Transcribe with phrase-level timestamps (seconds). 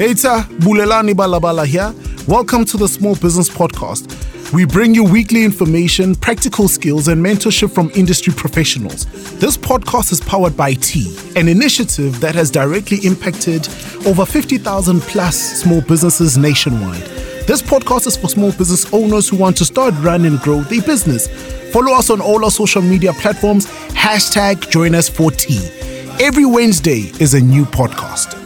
[0.00, 1.92] Eta Bulelani Balabala here.
[2.26, 4.08] Welcome to the Small Business Podcast.
[4.52, 9.04] We bring you weekly information, practical skills, and mentorship from industry professionals.
[9.38, 13.68] This podcast is powered by T, an initiative that has directly impacted
[14.06, 17.02] over 50,000 plus small businesses nationwide.
[17.46, 20.82] This podcast is for small business owners who want to start, run, and grow their
[20.82, 21.28] business.
[21.70, 23.66] Follow us on all our social media platforms.
[23.90, 25.58] Hashtag join us for T.
[26.18, 28.41] Every Wednesday is a new podcast.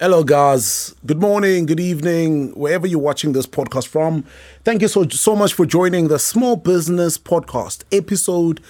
[0.00, 0.92] Hello, guys.
[1.06, 4.24] Good morning, good evening, wherever you're watching this podcast from.
[4.64, 8.60] Thank you so, so much for joining the Small Business Podcast, episode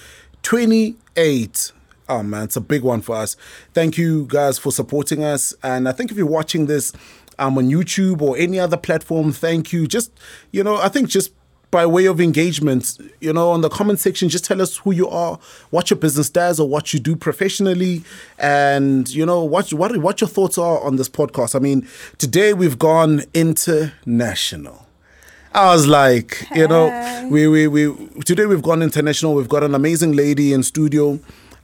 [0.43, 1.71] 28.
[2.07, 3.35] Oh man, it's a big one for us.
[3.73, 5.55] Thank you guys for supporting us.
[5.63, 6.93] And I think if you're watching this
[7.39, 9.87] um, on YouTube or any other platform, thank you.
[9.87, 10.11] Just,
[10.51, 11.31] you know, I think just
[11.75, 15.09] by way of engagement, you know, on the comment section, just tell us who you
[15.09, 15.37] are,
[15.71, 18.01] what your business does, or what you do professionally,
[18.39, 21.53] and you know what what what your thoughts are on this podcast.
[21.53, 21.85] I mean,
[22.17, 24.87] today we've gone international.
[25.53, 29.35] I was like, you know, we, we we today we've gone international.
[29.35, 31.19] We've got an amazing lady in studio.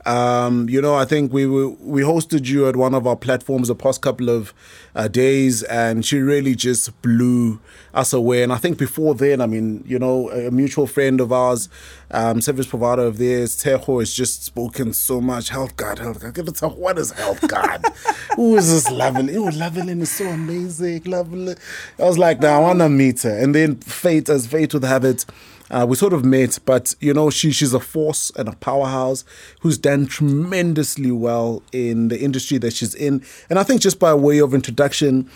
[0.06, 3.76] Um, you know, I think we we hosted you at one of our platforms the
[3.76, 4.54] past couple of
[4.96, 7.60] uh, days, and she really just blew
[7.94, 8.44] us away.
[8.44, 11.70] And I think before then, I mean, you know, a mutual friend of ours,
[12.12, 15.50] um, service provider of theirs, Tejo, has just spoken so much.
[15.50, 16.78] Health Guard, Health Guard.
[16.78, 17.86] What is Health Guard?
[18.36, 19.36] Who is this Lovelyn?
[19.38, 21.04] Oh, Lovelyn is so amazing.
[21.06, 21.58] Lovelyn.
[22.00, 23.38] I was like, now I want to meet her.
[23.38, 25.26] And then fate, as fate would have it,
[25.72, 29.24] uh, we sort of met, but you know, she she's a force and a powerhouse
[29.62, 33.24] who's done tremendously well in the industry that she's in.
[33.50, 35.30] And I think just by way of introduction,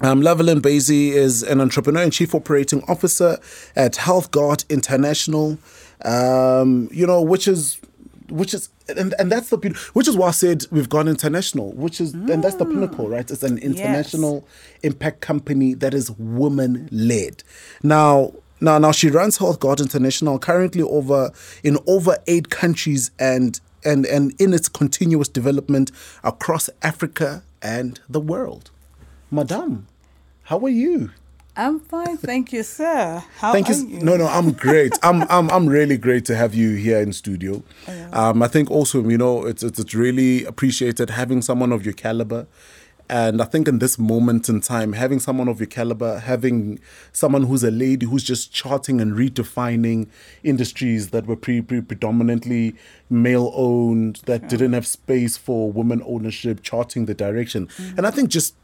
[0.00, 3.38] um, Lovelyn Basie is an entrepreneur and chief operating officer
[3.76, 5.58] at Health Guard International.
[6.04, 7.78] Um, you know, which is
[8.30, 11.72] which is and, and that's the beauty which is why I said we've gone international,
[11.74, 12.32] which is mm.
[12.32, 13.30] and that's the pinnacle, right?
[13.30, 14.92] It's an international yes.
[14.92, 17.44] impact company that is woman led.
[17.82, 18.32] Now
[18.62, 21.32] now, now she runs Health Guard International currently over
[21.62, 25.90] in over eight countries and and and in its continuous development
[26.22, 28.70] across Africa and the world.
[29.30, 29.88] Madame,
[30.44, 31.10] how are you?
[31.54, 33.22] I'm fine, thank you, sir.
[33.38, 33.74] How thank you.
[33.74, 34.00] you.
[34.00, 34.98] No, no, I'm great.
[35.02, 37.62] I'm, I'm, I'm really great to have you here in studio.
[38.12, 41.92] Um, I think also, you know, it's, it's, it's really appreciated having someone of your
[41.92, 42.46] caliber.
[43.12, 46.80] And I think in this moment in time, having someone of your caliber, having
[47.12, 50.08] someone who's a lady who's just charting and redefining
[50.42, 52.74] industries that were pre, pre predominantly
[53.10, 54.48] male owned, that yeah.
[54.48, 57.66] didn't have space for women ownership, charting the direction.
[57.66, 57.98] Mm-hmm.
[57.98, 58.54] And I think just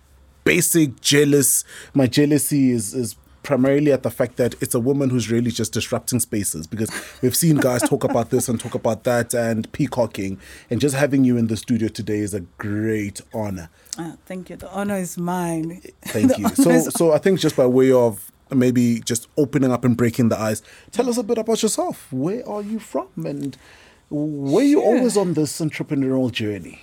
[0.45, 5.31] basic jealous, my jealousy is is primarily at the fact that it's a woman who's
[5.31, 6.91] really just disrupting spaces because
[7.23, 10.39] we've seen guys talk about this and talk about that and peacocking
[10.71, 14.57] and just having you in the studio today is a great honor oh, thank you
[14.57, 19.01] the honor is mine thank you so so i think just by way of maybe
[19.01, 22.63] just opening up and breaking the ice tell us a bit about yourself where are
[22.63, 23.57] you from and
[24.11, 26.81] were you always on this entrepreneurial journey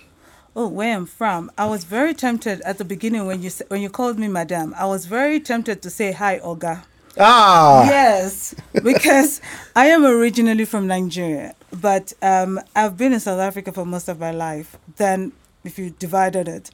[0.56, 3.90] oh, where I'm from, I was very tempted at the beginning when you when you
[3.90, 4.74] called me madam.
[4.76, 6.84] I was very tempted to say hi, Oga.
[7.18, 7.84] Ah.
[7.86, 9.40] Yes, because
[9.74, 14.18] I am originally from Nigeria, but um, I've been in South Africa for most of
[14.18, 14.76] my life.
[14.96, 15.32] Then,
[15.64, 16.70] if you divided it,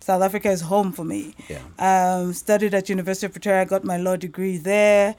[0.00, 1.34] South Africa is home for me.
[1.48, 1.60] Yeah.
[1.78, 5.14] Um, studied at University of Pretoria, got my law degree there.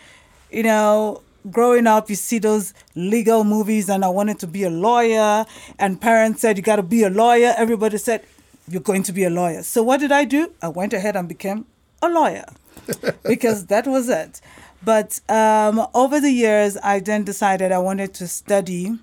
[0.52, 4.70] You know, growing up, you see those legal movies, and I wanted to be a
[4.70, 5.46] lawyer.
[5.80, 7.54] And parents said, You got to be a lawyer.
[7.58, 8.26] Everybody said,
[8.68, 9.64] You're going to be a lawyer.
[9.64, 10.52] So, what did I do?
[10.62, 11.66] I went ahead and became
[12.02, 12.46] a lawyer
[13.24, 14.42] because that was it.
[14.84, 18.98] But um, over the years, I then decided I wanted to study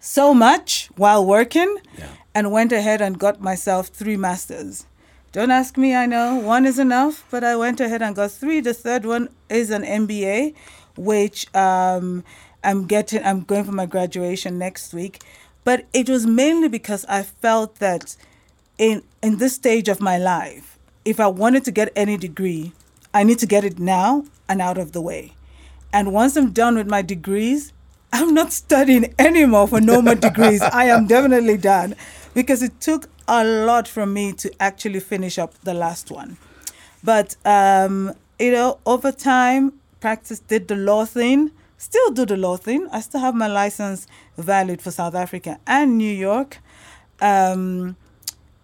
[0.00, 2.08] so much while working yeah.
[2.34, 4.86] And went ahead and got myself three masters.
[5.32, 8.60] Don't ask me, I know one is enough, but I went ahead and got three.
[8.60, 10.54] The third one is an MBA,
[10.96, 12.22] which um,
[12.62, 13.24] I'm getting.
[13.24, 15.22] I'm going for my graduation next week,
[15.64, 18.16] but it was mainly because I felt that
[18.78, 22.72] in in this stage of my life, if I wanted to get any degree,
[23.12, 25.32] I need to get it now and out of the way.
[25.92, 27.72] And once I'm done with my degrees,
[28.12, 30.62] I'm not studying anymore for no more degrees.
[30.72, 31.96] I am definitely done
[32.34, 36.36] because it took a lot from me to actually finish up the last one.
[37.02, 42.56] But um, you know, over time, practice, did the law thing, still do the law
[42.56, 42.88] thing.
[42.92, 46.58] I still have my license valid for South Africa and New York.
[47.20, 47.96] Um,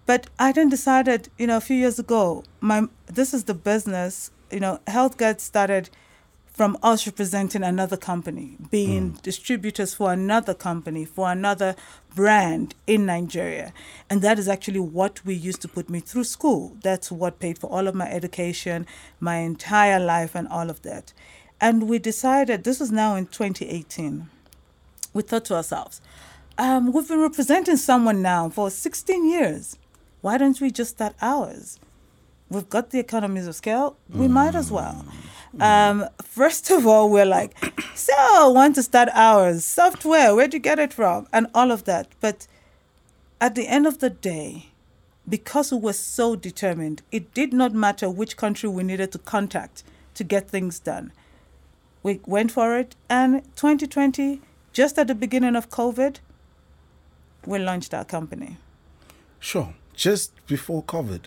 [0.07, 4.31] but I then decided, you know, a few years ago, my this is the business.
[4.51, 5.89] You know, Health Guard started
[6.61, 9.23] from us representing another company, being Mm.
[9.23, 11.75] distributors for another company, for another
[12.15, 13.73] brand in Nigeria.
[14.11, 16.77] And that is actually what we used to put me through school.
[16.83, 18.87] That's what paid for all of my education,
[19.21, 21.15] my entire life, and all of that.
[21.63, 24.29] And we decided, this was now in 2018,
[25.15, 26.03] we thought to ourselves,
[26.59, 29.79] um, we've been representing someone now for 16 years.
[30.21, 31.79] Why don't we just start ours?
[32.51, 35.07] We've got the economies of scale, we might as well.
[35.59, 37.57] Um, first of all, we're like,
[37.95, 41.27] so want to start ours, software, where'd you get it from?
[41.33, 42.09] And all of that.
[42.21, 42.47] But
[43.41, 44.67] at the end of the day,
[45.29, 49.83] because we were so determined, it did not matter which country we needed to contact
[50.15, 51.13] to get things done.
[52.03, 54.41] We went for it, and 2020,
[54.73, 56.17] just at the beginning of COVID,
[57.47, 58.57] we launched our company.
[59.39, 59.75] Sure.
[59.95, 61.23] Just before COVID.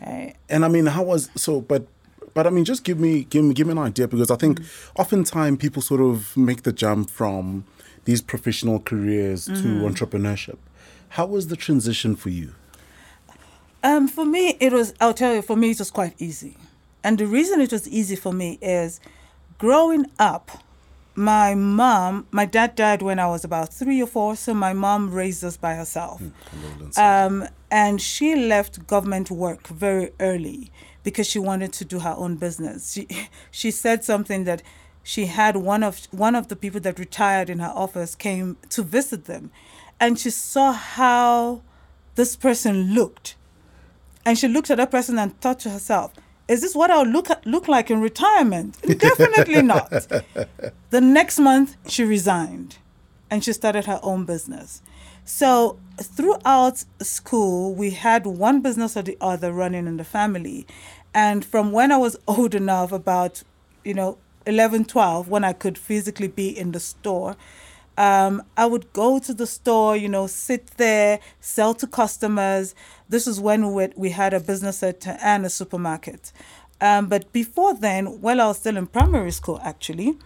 [0.00, 0.34] Okay.
[0.48, 1.60] And I mean, how was so?
[1.60, 1.86] But
[2.34, 4.60] but I mean, just give me give me give me an idea because I think
[4.96, 7.64] oftentimes people sort of make the jump from
[8.04, 10.56] these professional careers to entrepreneurship.
[11.10, 12.54] How was the transition for you?
[13.82, 16.56] Um, for me, it was, I'll tell you, for me, it was quite easy.
[17.04, 19.00] And the reason it was easy for me is
[19.58, 20.50] growing up,
[21.18, 25.10] my mom, my dad died when I was about three or four, so my mom
[25.10, 26.22] raised us by herself.
[26.96, 30.70] Um, and she left government work very early
[31.02, 32.92] because she wanted to do her own business.
[32.92, 33.08] She,
[33.50, 34.62] she said something that
[35.02, 38.82] she had one of one of the people that retired in her office came to
[38.84, 39.50] visit them,
[39.98, 41.62] and she saw how
[42.14, 43.34] this person looked,
[44.24, 46.12] and she looked at that person and thought to herself,
[46.48, 48.76] "Is this what I'll look look like in retirement?
[48.82, 49.92] Definitely not."
[50.90, 52.78] The next month, she resigned
[53.30, 54.80] and she started her own business.
[55.24, 60.66] So, throughout school, we had one business or the other running in the family.
[61.12, 63.42] And from when I was old enough, about,
[63.84, 64.16] you know,
[64.46, 67.36] 11, 12, when I could physically be in the store,
[67.98, 72.76] um, I would go to the store, you know, sit there, sell to customers.
[73.08, 76.32] This is when we, we had a business center and a supermarket.
[76.80, 80.16] Um, but before then, while I was still in primary school, actually,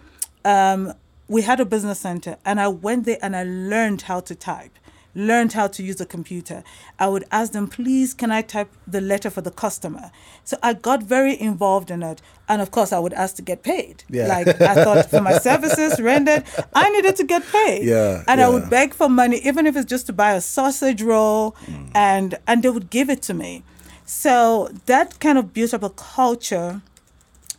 [0.45, 0.93] um,
[1.27, 4.77] we had a business center, and I went there and I learned how to type,
[5.15, 6.63] learned how to use a computer.
[6.99, 10.11] I would ask them, please, can I type the letter for the customer?
[10.43, 12.21] So I got very involved in it.
[12.49, 14.03] And of course, I would ask to get paid.
[14.09, 14.27] Yeah.
[14.27, 16.43] Like I thought for my services rendered,
[16.73, 17.85] I needed to get paid.
[17.85, 21.01] Yeah, And I would beg for money, even if it's just to buy a sausage
[21.01, 21.55] roll,
[21.95, 23.63] and and they would give it to me.
[24.05, 26.81] So that kind of built up a culture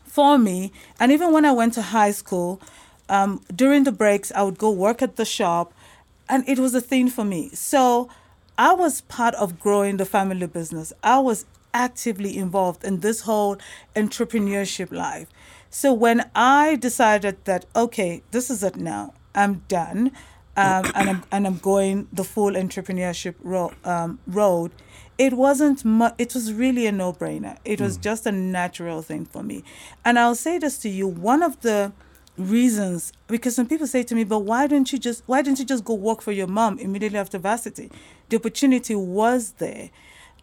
[0.04, 0.72] for me.
[1.00, 2.60] And even when I went to high school,
[3.08, 5.73] um, during the breaks, I would go work at the shop,
[6.28, 7.50] and it was a thing for me.
[7.50, 8.08] So
[8.56, 10.92] I was part of growing the family business.
[11.02, 13.56] I was actively involved in this whole
[13.96, 15.28] entrepreneurship life.
[15.70, 20.12] So when I decided that okay, this is it now, I'm done,
[20.56, 24.70] um, and I'm and I'm going the full entrepreneurship ro- um, road.
[25.18, 27.56] It wasn't mu- It was really a no-brainer.
[27.64, 29.64] It was just a natural thing for me,
[30.04, 31.92] and I'll say this to you: one of the
[32.36, 33.12] reasons.
[33.26, 35.84] Because some people say to me but why don't you just why didn't you just
[35.84, 37.90] go work for your mom immediately after varsity?
[38.28, 39.90] The opportunity was there.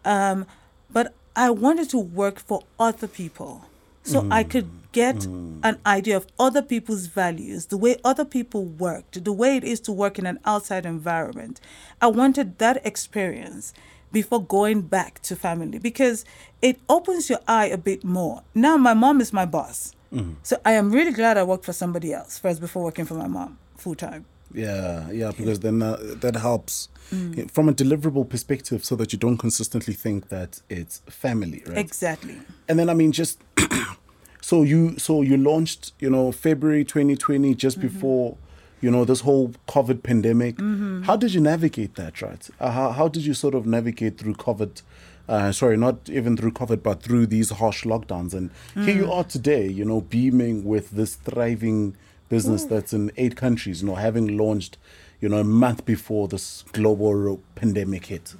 [0.04, 0.46] Um,
[0.90, 3.64] but i wanted to work for other people.
[4.04, 9.24] So i could get an idea of other people's values the way other people worked
[9.24, 11.60] the way it is to work in an outside environment.
[12.00, 13.72] I wanted that experience
[14.10, 16.24] before going back to family because
[16.60, 18.42] it opens your eye a bit more.
[18.54, 19.94] Now my mom is my boss
[20.42, 23.28] so I am really glad I worked for somebody else first before working for my
[23.28, 24.26] mom full time.
[24.54, 26.88] Yeah, yeah, because then uh, that helps
[27.52, 31.78] from a deliverable perspective, so that you don't consistently think that it's family, right?
[31.78, 32.38] Exactly.
[32.68, 33.38] And then I mean, just
[34.40, 38.36] so you so you launched, you know, February 2020, just before,
[38.80, 40.60] you know, this whole COVID pandemic.
[41.06, 42.48] How did you navigate that, right?
[42.60, 44.82] Uh, how how did you sort of navigate through COVID?
[45.28, 48.34] Uh, sorry, not even through COVID, but through these harsh lockdowns.
[48.34, 51.96] And here you are today, you know, beaming with this thriving
[52.28, 54.78] business that's in eight countries, you know, having launched,
[55.20, 58.34] you know, a month before this global pandemic hit.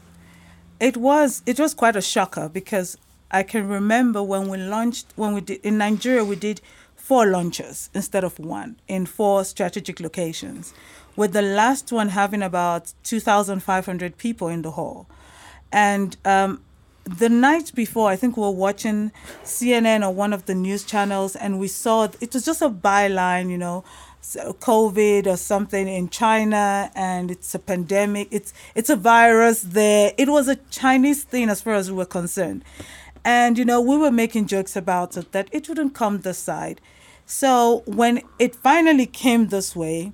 [0.81, 2.99] It was it was quite a shocker because
[3.31, 6.61] I can remember when we launched when we did in Nigeria we did
[6.97, 10.75] four launches instead of one in four strategic locations,
[11.15, 15.07] with the last one having about two thousand five hundred people in the hall,
[15.71, 16.61] and um,
[17.04, 19.12] the night before, I think we were watching
[19.44, 23.50] CNN or one of the news channels, and we saw it was just a byline,
[23.50, 23.85] you know,
[24.23, 28.28] COVID or something in China, and it's a pandemic.
[28.30, 30.12] It's it's a virus there.
[30.16, 32.64] It was a Chinese thing as far as we were concerned,
[33.25, 36.80] and you know we were making jokes about it that it wouldn't come this side.
[37.26, 40.12] So when it finally came this way,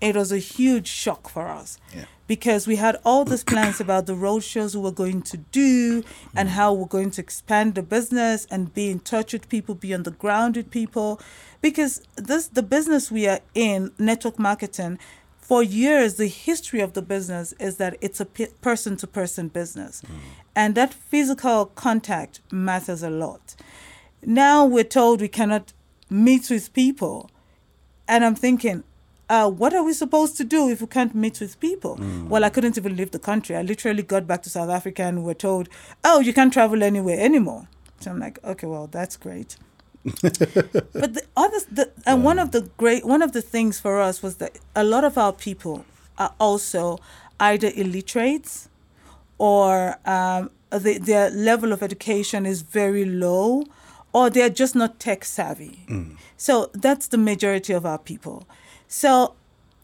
[0.00, 1.78] it was a huge shock for us.
[1.94, 2.04] Yeah.
[2.26, 6.02] Because we had all these plans about the road shows we were going to do
[6.34, 9.92] and how we're going to expand the business and be in touch with people, be
[9.92, 11.20] on the ground with people.
[11.60, 14.98] Because this the business we are in, network marketing,
[15.36, 20.00] for years the history of the business is that it's a person to person business.
[20.00, 20.18] Mm.
[20.56, 23.54] And that physical contact matters a lot.
[24.24, 25.74] Now we're told we cannot
[26.08, 27.30] meet with people.
[28.08, 28.84] And I'm thinking,
[29.34, 31.94] uh, what are we supposed to do if we can't meet with people?
[32.28, 33.56] Well, I couldn't even leave the country.
[33.56, 35.68] I literally got back to South Africa and we're told,
[36.04, 37.62] oh, you can't travel anywhere anymore.
[38.00, 39.56] So I'm like, okay, well, that's great.
[40.04, 44.22] but the other, the, and one of the great, one of the things for us
[44.22, 45.84] was that a lot of our people
[46.18, 46.98] are also
[47.40, 48.68] either illiterates
[49.38, 53.64] or um, the, their level of education is very low
[54.12, 55.74] or they're just not tech savvy.
[56.36, 58.46] So that's the majority of our people.
[58.94, 59.34] So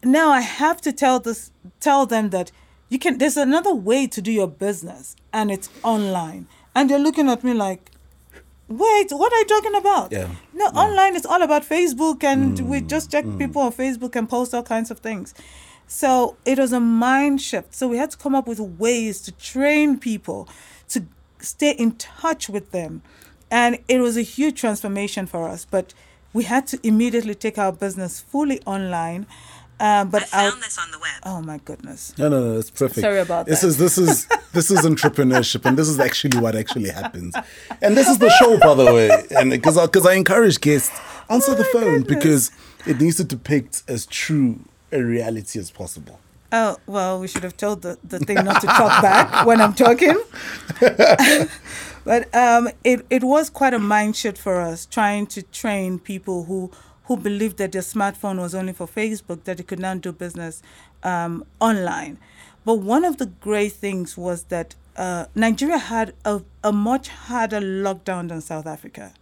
[0.05, 1.51] now I have to tell this
[1.81, 2.49] tell them that
[2.87, 6.47] you can there's another way to do your business and it's online.
[6.73, 7.91] And they're looking at me like,
[8.69, 10.13] wait, what are you talking about?
[10.13, 10.29] Yeah.
[10.53, 12.61] No, online is all about Facebook and mm.
[12.61, 13.37] we just check mm.
[13.37, 15.33] people on Facebook and post all kinds of things.
[15.87, 17.75] So it was a mind shift.
[17.75, 20.47] So we had to come up with ways to train people
[20.87, 21.03] to
[21.39, 23.01] stay in touch with them.
[23.51, 25.65] And it was a huge transformation for us.
[25.65, 25.93] But
[26.33, 29.25] we had to immediately take our business fully online.
[29.79, 31.11] Um, but I our- found this on the web.
[31.25, 32.13] oh my goodness.
[32.17, 33.01] No, no, no, it's perfect.
[33.01, 33.67] Sorry about this that.
[33.67, 37.35] is this is this is entrepreneurship, and this is actually what actually happens.
[37.81, 40.91] And this is the show, by the way, and because because I, encourage guests
[41.29, 42.51] answer the phone because
[42.85, 44.59] it needs to depict as true
[44.91, 46.19] a reality as possible.
[46.51, 49.73] Oh, well, we should have told the, the thing not to talk back when I'm
[49.73, 50.21] talking.
[52.03, 56.43] but um, it, it was quite a mind shift for us trying to train people
[56.45, 56.69] who,
[57.05, 60.61] who believed that their smartphone was only for Facebook, that they could now do business
[61.03, 62.17] um, online.
[62.65, 67.61] But one of the great things was that uh, Nigeria had a, a much harder
[67.61, 69.13] lockdown than South Africa.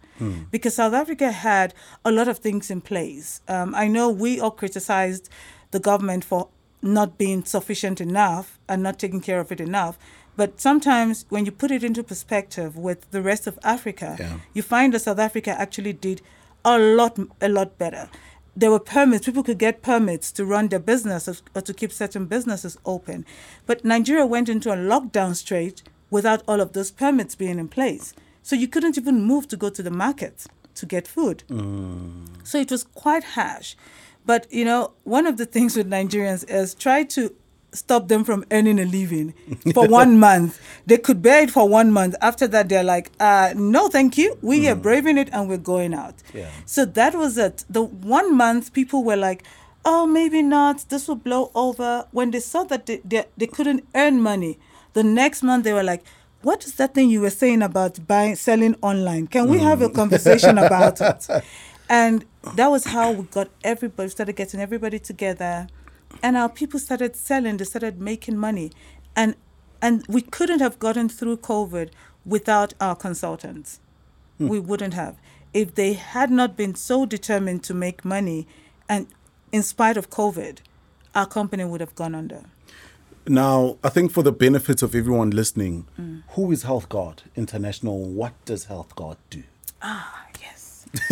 [0.50, 1.72] Because South Africa had
[2.04, 3.40] a lot of things in place.
[3.48, 5.30] Um, I know we all criticized
[5.70, 6.48] the government for
[6.82, 9.98] not being sufficient enough and not taking care of it enough.
[10.36, 14.38] But sometimes when you put it into perspective with the rest of Africa, Yeah.
[14.54, 16.22] you find that South Africa actually did
[16.64, 18.08] a lot, a lot better.
[18.56, 22.26] There were permits; people could get permits to run their businesses or to keep certain
[22.26, 23.24] businesses open.
[23.66, 28.12] But Nigeria went into a lockdown straight without all of those permits being in place,
[28.42, 31.44] so you couldn't even move to go to the market to get food.
[31.48, 32.26] Mm.
[32.42, 33.76] So it was quite harsh.
[34.26, 37.34] But you know, one of the things with Nigerians is try to
[37.72, 39.32] stop them from earning a living
[39.74, 40.60] for one month.
[40.86, 42.14] They could bear it for one month.
[42.20, 44.36] After that, they're like, uh, no, thank you.
[44.42, 46.14] We are braving it and we're going out.
[46.34, 46.50] Yeah.
[46.66, 47.64] So that was it.
[47.70, 49.44] The one month, people were like,
[49.84, 50.84] oh, maybe not.
[50.88, 52.06] This will blow over.
[52.10, 54.58] When they saw that they, they, they couldn't earn money,
[54.92, 56.02] the next month they were like,
[56.42, 59.26] what is that thing you were saying about buying, selling online?
[59.26, 61.26] Can we have a conversation about it?
[61.90, 65.66] And that was how we got everybody, started getting everybody together.
[66.22, 68.70] And our people started selling, they started making money.
[69.16, 69.34] And
[69.82, 71.90] and we couldn't have gotten through COVID
[72.24, 73.80] without our consultants.
[74.38, 75.16] We wouldn't have.
[75.52, 78.46] If they had not been so determined to make money
[78.88, 79.06] and
[79.52, 80.58] in spite of COVID,
[81.14, 82.44] our company would have gone under.
[83.26, 85.86] Now, I think for the benefit of everyone listening,
[86.30, 87.98] who is Health Guard International?
[87.98, 89.42] What does Health Guard do?
[89.82, 90.29] Ah.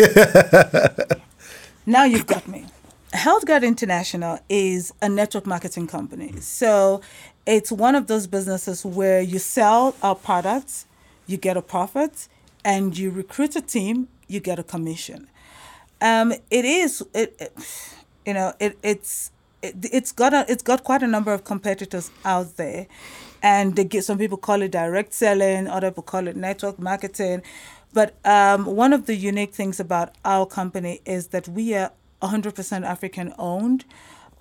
[1.87, 2.66] now you've got me.
[3.14, 6.32] HealthGuard International is a network marketing company.
[6.40, 7.00] So
[7.47, 10.87] it's one of those businesses where you sell our products,
[11.26, 12.28] you get a profit,
[12.64, 15.28] and you recruit a team, you get a commission.
[16.00, 17.58] Um, it is, it, it-
[18.26, 19.30] you know, it, it's
[19.62, 22.87] it, it's got a, it's got quite a number of competitors out there,
[23.42, 27.42] and they get some people call it direct selling, other people call it network marketing.
[27.92, 31.92] But um, one of the unique things about our company is that we are
[32.23, 33.85] 100% African owned,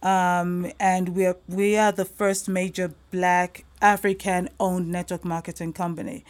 [0.04, 6.24] um, and we are we are the first major Black African owned network marketing company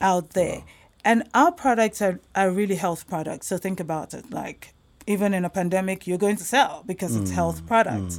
[0.00, 0.64] out there.
[1.04, 3.46] And our products are, are really health products.
[3.46, 4.30] So think about it.
[4.32, 4.74] Like
[5.06, 8.18] even in a pandemic, you're going to sell because it's health products.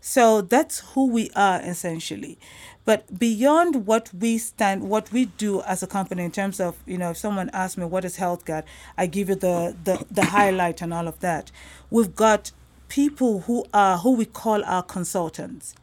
[0.00, 2.38] So that's who we are essentially.
[2.84, 6.98] But beyond what we stand, what we do as a company in terms of, you
[6.98, 8.64] know, if someone asks me what is Health Guard,
[8.98, 11.50] I give you the, the, the highlight and all of that.
[11.90, 12.52] We've got
[12.88, 15.74] people who are who we call our consultants.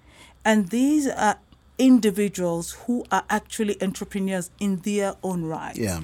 [0.45, 1.37] And these are
[1.79, 6.01] individuals who are actually entrepreneurs in their own right Yeah.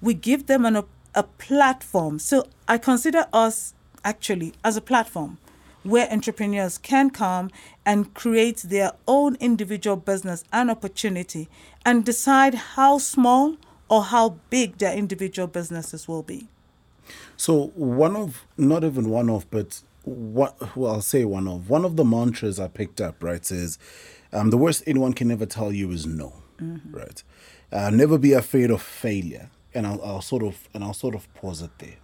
[0.00, 2.18] we give them an op- a platform.
[2.18, 3.74] So I consider us
[4.04, 5.36] actually as a platform
[5.82, 7.50] where entrepreneurs can come
[7.86, 11.48] and create their own individual business and opportunity
[11.84, 13.56] and decide how small
[13.88, 16.48] or how big their individual businesses will be.
[17.36, 21.84] So one of not even one of, but what well I'll say one of one
[21.84, 23.78] of the mantras I picked up right is
[24.32, 26.42] um, the worst anyone can ever tell you is no,
[26.90, 27.22] right?
[27.72, 31.32] Uh, never be afraid of failure, and I'll, I'll sort of and I'll sort of
[31.34, 31.96] pause it there.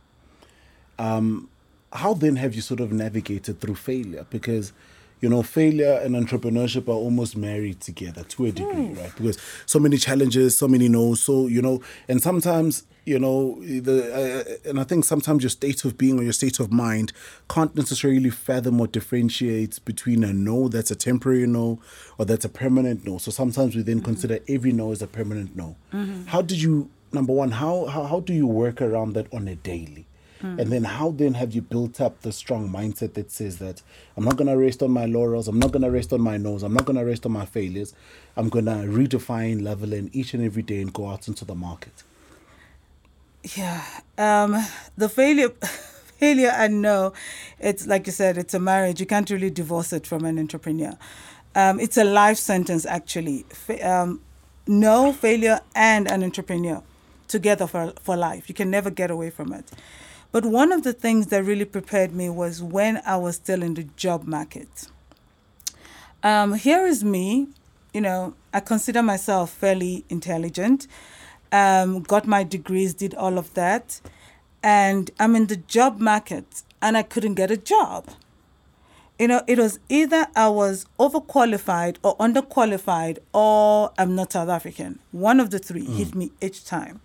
[0.99, 1.51] Um,
[1.95, 4.27] how then have you sort of navigated through failure?
[4.29, 4.73] Because
[5.21, 9.01] you know, failure and entrepreneurship are almost married together to a degree, hmm.
[9.01, 9.13] right?
[9.17, 14.13] Because so many challenges, so many no's, so you know, and sometimes you know the
[14.15, 17.13] uh, uh and I think sometimes your state of being or your state of mind
[17.49, 21.81] can't necessarily fathom or differentiate between a no that's a temporary no
[22.19, 23.17] or that's a permanent no.
[23.17, 24.05] So sometimes we then mm-hmm.
[24.05, 25.77] consider every no as a permanent no.
[25.93, 26.27] Mm-hmm.
[26.27, 27.53] How did you number one?
[27.53, 30.07] How, how how do you work around that on a daily?
[30.45, 33.83] And then how then have you built up the strong mindset that says that
[34.17, 36.75] I'm not gonna rest on my laurels, I'm not gonna rest on my nose, I'm
[36.75, 37.95] not gonna rest on my failures.
[38.37, 42.03] I'm gonna redefine level in each and every day and go out into the market.
[43.57, 43.85] Yeah.
[44.19, 44.57] Um,
[44.97, 45.49] the failure,
[46.19, 47.13] failure, and no,
[47.59, 49.01] it's like you said, it's a marriage.
[49.01, 50.97] You can't really divorce it from an entrepreneur.
[51.55, 53.45] Um, it's a life sentence, actually.
[53.51, 54.21] Fa- um,
[54.67, 56.83] no, failure, and an entrepreneur
[57.29, 58.49] together for, for life.
[58.49, 59.71] You can never get away from it.
[60.35, 63.75] But one of the things that really prepared me was when I was still in
[63.75, 64.89] the job market.
[66.25, 67.47] Um, here is me,
[67.93, 70.89] you know, I consider myself fairly intelligent,
[71.53, 74.01] um, got my degrees, did all of that,
[74.61, 78.09] and I'm in the job market and I couldn't get a job.
[79.21, 84.99] You know, it was either I was overqualified or underqualified or I'm not South African.
[85.13, 87.01] One of the three hit me each time.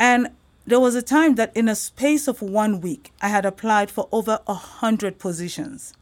[0.00, 0.30] And
[0.66, 4.08] there was a time that in a space of one week, I had applied for
[4.12, 5.92] over a hundred positions.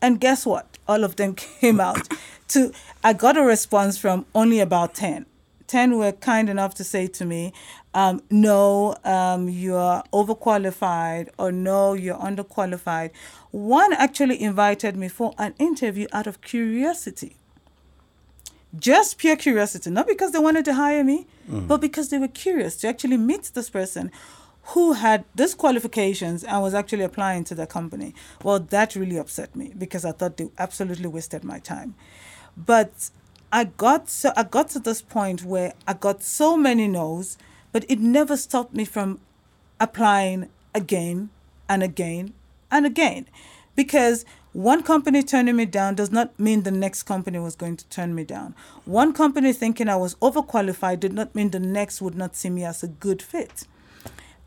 [0.00, 0.78] And guess what?
[0.86, 2.08] All of them came out.
[2.48, 2.72] to
[3.02, 5.26] I got a response from only about 10.
[5.66, 7.52] 10 were kind enough to say to me,
[7.92, 13.10] um, no, um, you're overqualified, or no, you're underqualified.
[13.50, 17.36] One actually invited me for an interview out of curiosity
[18.78, 21.66] just pure curiosity, not because they wanted to hire me, mm.
[21.66, 24.10] but because they were curious to actually meet this person
[24.70, 28.14] who had these qualifications and was actually applying to the company.
[28.42, 31.94] Well, that really upset me because I thought they absolutely wasted my time.
[32.56, 33.10] But
[33.52, 37.38] I got so I got to this point where I got so many no's,
[37.70, 39.20] but it never stopped me from
[39.78, 41.30] applying again
[41.68, 42.34] and again
[42.70, 43.26] and again
[43.76, 47.86] because one company turning me down does not mean the next company was going to
[47.88, 48.54] turn me down.
[48.86, 52.64] One company thinking I was overqualified did not mean the next would not see me
[52.64, 53.66] as a good fit.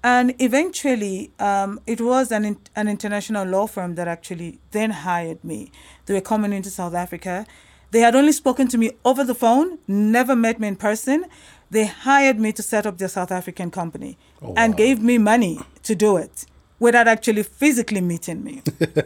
[0.04, 5.72] And eventually, um, it was an, an international law firm that actually then hired me.
[6.06, 7.46] They were coming into South Africa.
[7.92, 11.26] They had only spoken to me over the phone, never met me in person.
[11.70, 14.78] They hired me to set up their South African company Oh, and wow.
[14.78, 16.46] gave me money to do it
[16.80, 18.62] without actually physically meeting me.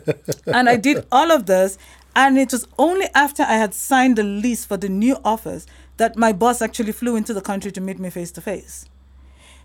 [0.47, 1.77] and I did all of this.
[2.15, 5.65] And it was only after I had signed the lease for the new office
[5.97, 8.85] that my boss actually flew into the country to meet me face to face.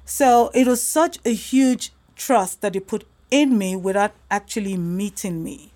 [0.05, 5.45] So it was such a huge trust that he put in me without actually meeting
[5.45, 5.73] me.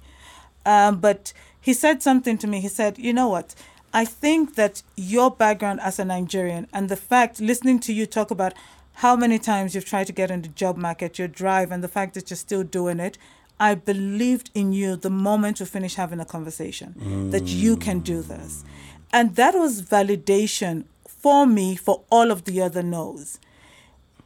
[0.64, 2.60] Um, but he said something to me.
[2.60, 3.54] He said, You know what?
[3.92, 8.30] I think that your background as a Nigerian and the fact, listening to you talk
[8.30, 8.54] about
[8.94, 11.88] how many times you've tried to get in the job market, your drive, and the
[11.88, 13.18] fact that you're still doing it,
[13.58, 18.22] I believed in you the moment we finished having a conversation that you can do
[18.22, 18.64] this.
[19.12, 23.38] And that was validation for me for all of the other no's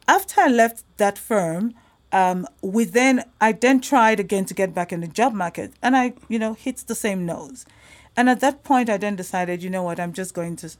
[0.08, 1.74] after I left that firm,
[2.12, 5.96] um, we then I then tried again to get back in the job market, and
[5.96, 7.66] I you know hit the same nose.
[8.16, 10.70] And at that point, I then decided, you know what, I'm just going to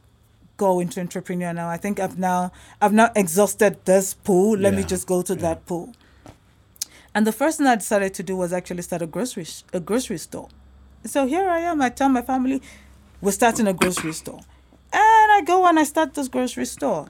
[0.57, 1.69] go into entrepreneur now.
[1.69, 4.59] I think I've now I've now exhausted this pool.
[4.59, 5.95] Let me just go to that pool.
[7.15, 9.81] And the first thing I decided to do was actually start a grocery sh- a
[9.81, 10.49] grocery store.
[11.05, 11.81] So here I am.
[11.81, 12.61] I tell my family,
[13.21, 14.41] we're starting a grocery store,
[14.93, 17.09] and I go and I start this grocery store.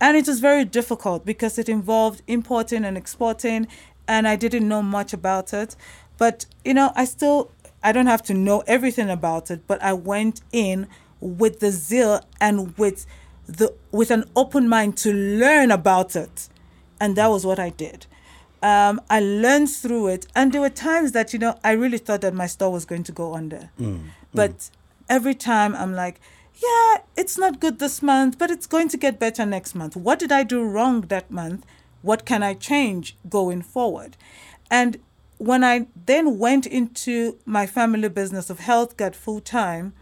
[0.00, 3.68] And it was very difficult because it involved importing and exporting,
[4.08, 5.76] and I didn't know much about it.
[6.18, 7.52] But, you know, I still,
[7.84, 10.88] I don't have to know everything about it, but I went in
[11.22, 13.06] with the zeal and with
[13.46, 16.48] the with an open mind to learn about it.
[17.00, 18.06] And that was what i did.
[18.62, 20.26] Um, i learned through it.
[20.34, 23.04] And there were times that you know i really thought that my store was going
[23.04, 23.70] to go under.
[24.34, 24.70] But
[25.08, 26.20] every time i'm like
[26.62, 29.96] yeah it's not good this month but it's going to get better next month.
[29.96, 31.64] What did i do wrong that month?
[32.02, 34.16] What can I change going forward?
[34.70, 34.98] And
[35.38, 39.92] when I then went into my family business of health guard full time,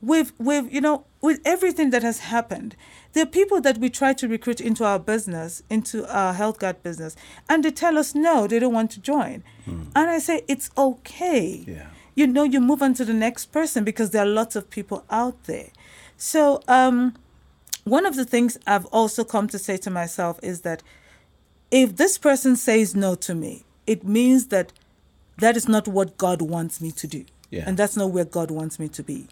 [0.00, 2.76] with with you know with everything that has happened,
[3.12, 6.82] there are people that we try to recruit into our business, into our health guard
[6.82, 7.16] business,
[7.48, 9.42] and they tell us no, they don't want to join.
[9.66, 11.64] And I say it's okay.
[11.66, 11.86] Yeah.
[12.14, 15.04] You know, you move on to the next person because there are lots of people
[15.10, 15.70] out there.
[16.16, 17.14] So um,
[17.84, 20.82] one of the things I've also come to say to myself is that
[21.70, 24.72] if this person says no to me, it means that
[25.38, 27.24] that is not what God wants me to do.
[27.50, 27.64] Yeah.
[27.66, 29.28] And that's not where God wants me to be.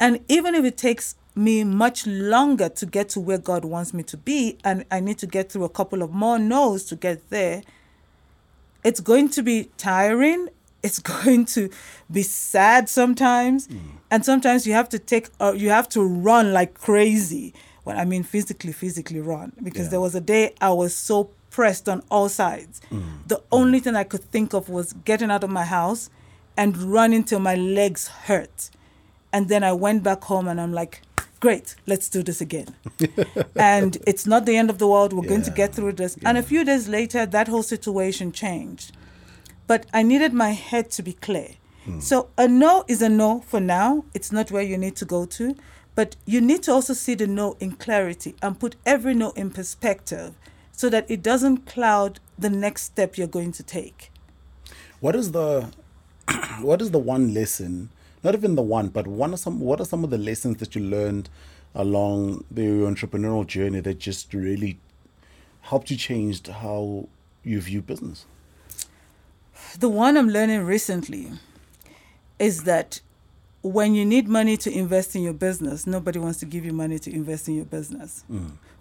[0.00, 4.02] And even if it takes me much longer to get to where God wants me
[4.04, 7.30] to be, and I need to get through a couple of more no's to get
[7.30, 7.62] there,
[8.84, 10.48] it's going to be tiring.
[10.80, 11.70] It's going to
[12.08, 13.80] be sad sometimes, mm.
[14.12, 17.52] and sometimes you have to take, uh, you have to run like crazy.
[17.84, 19.90] Well, I mean, physically, physically run because Yeah.
[19.90, 22.80] there was a day I was so pressed on all sides.
[22.92, 23.26] Mm.
[23.26, 23.84] The only mm.
[23.84, 26.10] thing I could think of was getting out of my house
[26.56, 28.70] and running till my legs hurt.
[29.32, 31.02] And then I went back home and I'm like,
[31.40, 32.74] great, let's do this again.
[33.56, 35.12] and it's not the end of the world.
[35.12, 36.16] We're going to get through this.
[36.24, 38.96] And a few days later, that whole situation changed.
[39.66, 41.50] But I needed my head to be clear.
[41.84, 42.00] Hmm.
[42.00, 44.04] So a no is a no for now.
[44.14, 45.54] It's not where you need to go to.
[45.94, 49.50] But you need to also see the no in clarity and put every no in
[49.50, 50.34] perspective
[50.70, 54.12] so that it doesn't cloud the next step you're going to take.
[55.00, 55.72] What is the
[56.60, 57.90] what is the one lesson?
[58.22, 60.74] Not even the one, but one of some what are some of the lessons that
[60.74, 61.28] you learned
[61.74, 64.78] along the entrepreneurial journey that just really
[65.62, 67.08] helped you change how
[67.44, 68.26] you view business?
[69.78, 71.30] The one I'm learning recently
[72.38, 73.00] is that
[73.62, 76.98] when you need money to invest in your business, nobody wants to give you money
[77.00, 78.24] to invest in your business.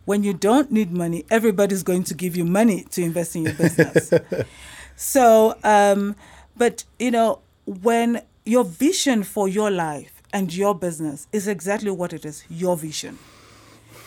[0.06, 3.54] When you don't need money, everybody's going to give you money to invest in your
[3.54, 4.14] business.
[4.96, 6.16] so, um,
[6.56, 12.14] but you know, when your vision for your life and your business is exactly what
[12.14, 13.18] it is your vision,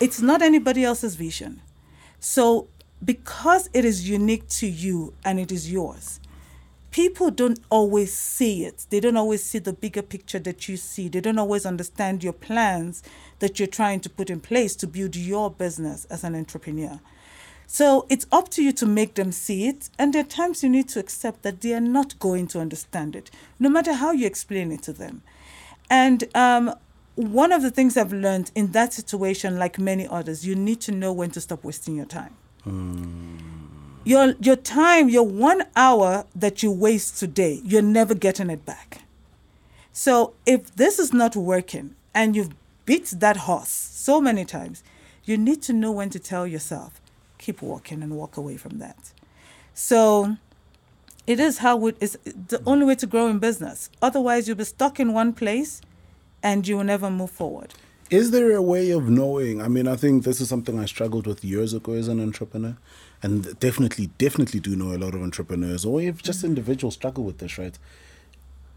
[0.00, 1.60] it's not anybody else's vision.
[2.20, 2.68] So,
[3.04, 6.20] because it is unique to you and it is yours,
[6.90, 8.86] people don't always see it.
[8.90, 11.08] They don't always see the bigger picture that you see.
[11.08, 13.02] They don't always understand your plans
[13.38, 17.00] that you're trying to put in place to build your business as an entrepreneur.
[17.72, 19.90] So it's up to you to make them see it.
[19.96, 23.14] And there are times you need to accept that they are not going to understand
[23.14, 23.30] it,
[23.60, 25.22] no matter how you explain it to them.
[25.88, 26.74] And um,
[27.14, 30.90] one of the things I've learned in that situation, like many others, you need to
[30.90, 32.34] know when to stop wasting your time
[34.04, 39.02] your your time your one hour that you waste today you're never getting it back
[39.92, 42.50] so if this is not working and you've
[42.84, 44.82] beat that horse so many times
[45.24, 47.00] you need to know when to tell yourself
[47.44, 49.12] keep walking and walk away from that
[49.74, 50.36] so
[51.26, 54.64] it is how it is the only way to grow in business otherwise you'll be
[54.64, 55.80] stuck in one place
[56.42, 57.74] and you will never move forward
[58.10, 59.62] Is there a way of knowing?
[59.62, 62.76] I mean, I think this is something I struggled with years ago as an entrepreneur,
[63.22, 66.48] and definitely, definitely do know a lot of entrepreneurs, or if just mm-hmm.
[66.48, 67.78] individuals struggle with this, right?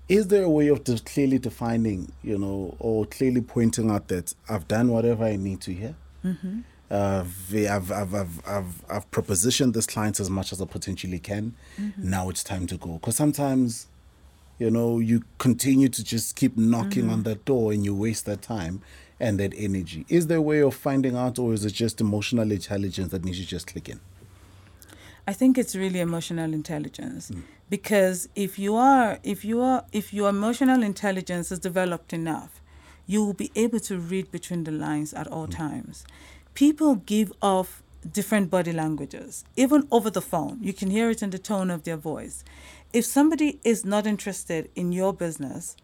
[0.08, 4.67] Is there a way of clearly defining, you know, or clearly pointing out that I've
[4.67, 5.95] done whatever I need to here?
[6.23, 6.60] Mm-hmm.
[6.93, 11.56] Uh, I've, I've, I've, I've, I've propositioned this client as much as I potentially can.
[11.79, 12.10] Mm-hmm.
[12.10, 12.93] Now it's time to go.
[12.93, 13.88] Because sometimes
[14.60, 17.23] you know you continue to just keep knocking on mm-hmm.
[17.23, 18.82] that door and you waste that time
[19.19, 22.51] and that energy is there a way of finding out or is it just emotional
[22.51, 23.99] intelligence that needs to just click in
[25.25, 27.43] I think it's really emotional intelligence mm.
[27.69, 32.62] because if you are if you are if your emotional intelligence is developed enough,
[33.08, 35.56] you will be able to read between the lines at all mm.
[35.56, 36.06] times.
[36.54, 40.60] People give off different body languages, even over the phone.
[40.62, 42.44] You can hear it in the tone of their voice.
[42.92, 45.76] If somebody is not interested in your business,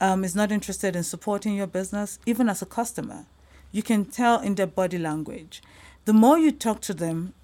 [0.00, 3.26] um, is not interested in supporting your business, even as a customer,
[3.72, 5.62] you can tell in their body language.
[6.04, 7.34] The more you talk to them,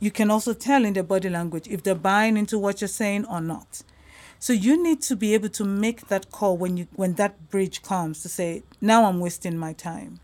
[0.00, 3.24] you can also tell in their body language if they're buying into what you're saying
[3.26, 3.82] or not.
[4.38, 7.82] So you need to be able to make that call when you when that bridge
[7.82, 10.20] comes to say, now I'm wasting my time.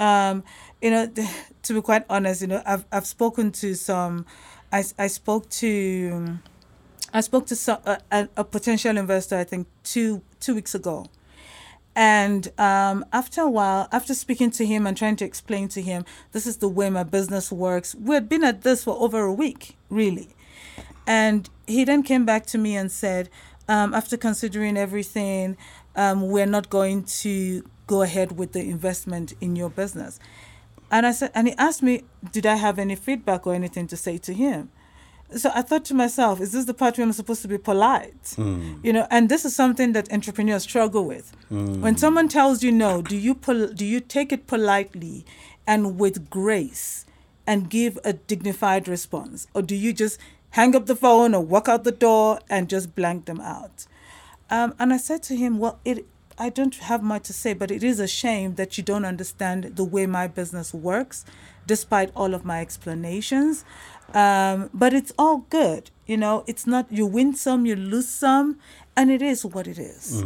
[0.00, 0.42] Um,
[0.82, 1.06] you know,
[1.62, 4.26] to be quite honest, you know, I've I've spoken to some,
[4.72, 6.38] I I spoke to,
[7.14, 11.06] I spoke to some, a, a, a potential investor I think two two weeks ago,
[11.94, 16.04] and um, after a while, after speaking to him and trying to explain to him,
[16.32, 19.32] this is the way my business works, we had been at this for over a
[19.32, 20.28] week, really.
[21.06, 23.28] And he then came back to me and said,
[23.68, 25.56] um, after considering everything,
[25.96, 30.20] um, we're not going to go ahead with the investment in your business.
[30.92, 31.94] And I said, and he asked me,
[32.36, 34.70] did I have any feedback or anything to say to him?
[35.42, 38.34] So I thought to myself, is this the part where I'm supposed to be polite?
[38.86, 41.26] You know, and this is something that entrepreneurs struggle with.
[41.84, 45.24] When someone tells you no, do you pol- do you take it politely
[45.66, 47.06] and with grace
[47.46, 50.18] and give a dignified response, or do you just
[50.58, 53.76] hang up the phone or walk out the door and just blank them out?
[54.56, 55.98] Um, and I said to him, well, it.
[56.40, 59.76] I don't have much to say, but it is a shame that you don't understand
[59.76, 61.26] the way my business works,
[61.66, 63.64] despite all of my explanations.
[64.14, 65.90] Um, but it's all good.
[66.06, 68.58] You know, it's not you win some, you lose some,
[68.96, 70.24] and it is what it is.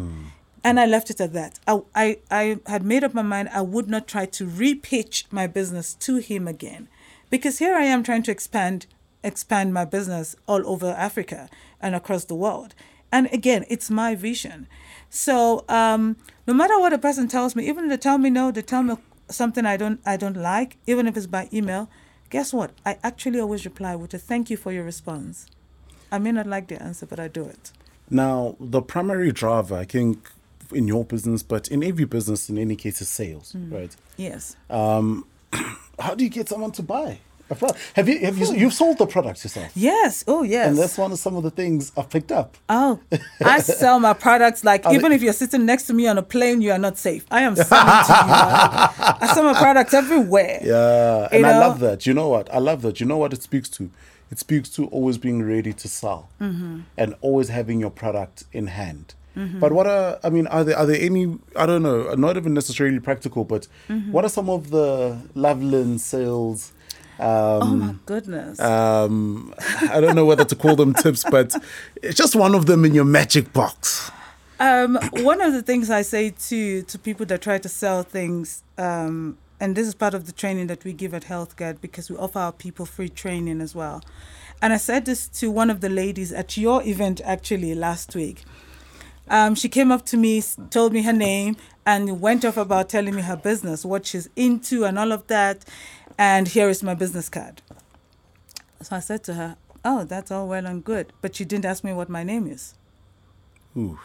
[0.63, 1.59] And I left it at that.
[1.67, 5.49] I, I, I had made up my mind I would not try to repitch my
[5.49, 6.89] business to him again.
[7.29, 8.87] Because here I am trying to expand
[9.25, 11.49] expand my business all over Africa
[11.81, 12.75] and across the world.
[13.15, 14.67] And again, it's my vision.
[15.09, 16.17] So um,
[16.49, 18.83] no matter what a person tells me, even if they tell me no, they tell
[18.83, 18.97] me
[19.29, 21.89] something I don't I don't like, even if it's by email,
[22.31, 22.73] guess what?
[22.85, 25.47] I actually always reply with a thank you for your response.
[26.11, 27.71] I may not like the answer, but I do it.
[28.11, 30.29] Now, the primary driver, I think,
[30.73, 33.95] in your business, but in every business, in any case, is sales, right?
[34.17, 34.57] Yes.
[34.69, 35.27] Um,
[36.01, 37.21] how do you get someone to buy?
[37.95, 39.71] Have you have you you've sold the product yourself?
[39.77, 40.25] Yes.
[40.27, 40.69] Oh, yes.
[40.69, 42.57] And that's one of some of the things I've picked up.
[42.71, 42.99] Oh,
[43.45, 46.17] I sell my products like Are even they- if you're sitting next to me on
[46.19, 47.27] a plane, you are not safe.
[47.31, 49.25] I am selling to you.
[49.25, 50.61] I sell my products everywhere.
[50.63, 52.07] Yeah, and I love that.
[52.07, 52.53] You know what?
[52.53, 52.99] I love that.
[52.99, 53.91] You know what it speaks to?
[54.31, 56.81] It speaks to always being ready to sell Mm-hmm.
[56.97, 59.15] and always having your product in hand.
[59.37, 60.47] But what are I mean?
[60.47, 64.13] Are there are there any I don't know, not even necessarily practical, but Mm-hmm.
[64.13, 66.73] what are some of the Lovelyn sales?
[67.19, 68.59] Oh Um, my goodness.
[68.61, 69.55] um,
[69.91, 71.55] I don't know whether to call them tips, but
[72.03, 74.11] it's just one of them in your magic box.
[74.61, 78.63] Um, one of the things I say to to people that try to sell things,
[78.79, 82.17] um, and this is part of the training that we give at HealthGuard because we
[82.17, 84.03] offer our people free training as well.
[84.63, 88.45] And I said this to one of the ladies at your event actually last week.
[89.29, 93.15] Um, she came up to me, told me her name, and went off about telling
[93.15, 95.65] me her business, what she's into, and all of that.
[96.19, 97.63] And here is my business card.
[98.83, 101.83] So I said to her, "Oh, that's all well and good, but you didn't ask
[101.85, 102.75] me what my name is."
[103.77, 103.99] Ooh.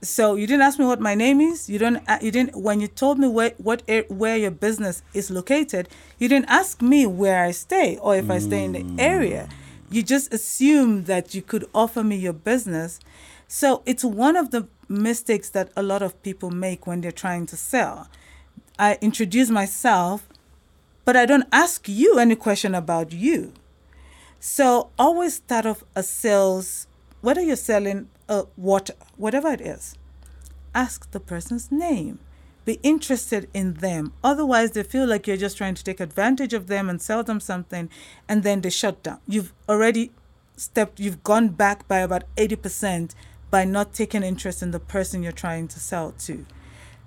[0.00, 1.68] So you didn't ask me what my name is.
[1.68, 1.96] You don't.
[2.08, 2.54] uh, You didn't.
[2.54, 5.88] When you told me where what where your business is located,
[6.18, 9.48] you didn't ask me where I stay or if I stay in the area.
[9.90, 13.00] You just assumed that you could offer me your business.
[13.48, 17.46] So it's one of the mistakes that a lot of people make when they're trying
[17.46, 18.06] to sell.
[18.78, 20.27] I introduce myself,
[21.08, 23.54] but I don't ask you any question about you.
[24.40, 26.86] So always start off a sales,
[27.22, 29.94] whether you're selling uh, a water, whatever it is,
[30.74, 32.18] ask the person's name.
[32.66, 34.12] Be interested in them.
[34.22, 37.40] Otherwise, they feel like you're just trying to take advantage of them and sell them
[37.40, 37.88] something,
[38.28, 39.20] and then they shut down.
[39.26, 40.10] You've already
[40.58, 43.14] stepped, you've gone back by about 80%
[43.50, 46.44] by not taking interest in the person you're trying to sell to.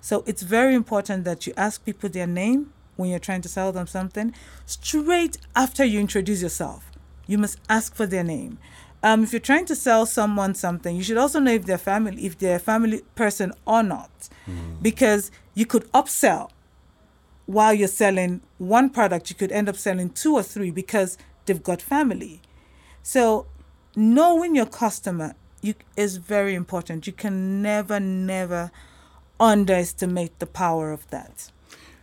[0.00, 3.72] So it's very important that you ask people their name when you're trying to sell
[3.72, 4.34] them something.
[4.66, 6.90] Straight after you introduce yourself,
[7.26, 8.58] you must ask for their name.
[9.02, 12.24] Um, if you're trying to sell someone something, you should also know if they're family,
[12.24, 14.28] if they're a family person or not,
[14.80, 16.50] because you could upsell
[17.46, 19.28] while you're selling one product.
[19.28, 22.40] You could end up selling two or three because they've got family.
[23.02, 23.46] So
[23.96, 27.06] knowing your customer you, is very important.
[27.06, 28.70] You can never, never
[29.40, 31.50] underestimate the power of that.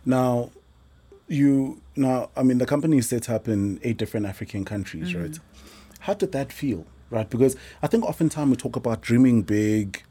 [0.04, 0.50] Now,
[1.30, 5.22] you now I mean the company is set up in eight different African countries, mm.
[5.22, 5.38] right?
[6.00, 7.30] How did that feel, right?
[7.30, 10.02] Because I think oftentimes we talk about dreaming big,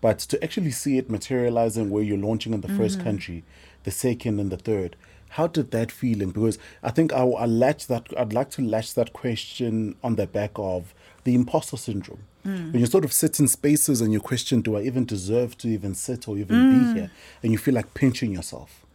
[0.00, 3.04] but to actually see it materializing where you're launching in the first mm.
[3.04, 3.44] country,
[3.82, 4.94] the second and the third,
[5.30, 6.30] how did that feeling?
[6.30, 10.26] Because I think I, I latch that I'd like to latch that question on the
[10.28, 12.22] back of the imposter syndrome.
[12.46, 12.72] Mm.
[12.72, 15.68] When you sort of sit in spaces and you question, do I even deserve to
[15.68, 17.10] even sit or even be here?
[17.42, 18.86] And you feel like pinching yourself.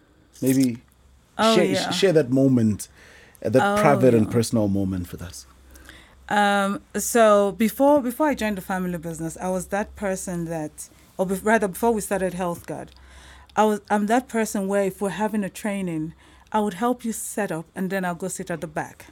[0.42, 0.78] Maybe
[1.38, 1.92] Oh, share, yeah.
[1.92, 2.88] share that moment,
[3.44, 5.46] uh, that Oh, private and personal moment with us.
[6.30, 11.26] Um, so before before I joined the family business, I was that person that, or
[11.26, 12.92] be, rather before we started Health Guard,
[13.56, 16.14] I was I'm that person where if we're having a training,
[16.52, 19.08] I would help you set up and then I'll go sit at the back.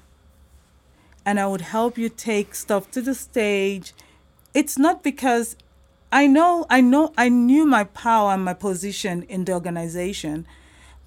[1.25, 3.93] And I would help you take stuff to the stage.
[4.53, 5.55] It's not because
[6.11, 10.47] I know I know I knew my power and my position in the organization,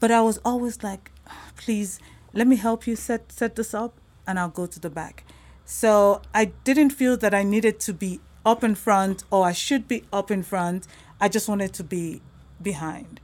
[0.04, 1.10] but I was always like,
[1.56, 1.98] please
[2.34, 3.94] let me help you set set this up
[4.26, 5.24] and I'll go to the back.
[5.64, 9.88] So I didn't feel that I needed to be up in front or I should
[9.88, 10.86] be up in front.
[11.22, 12.20] I just wanted to be
[12.60, 13.18] behind.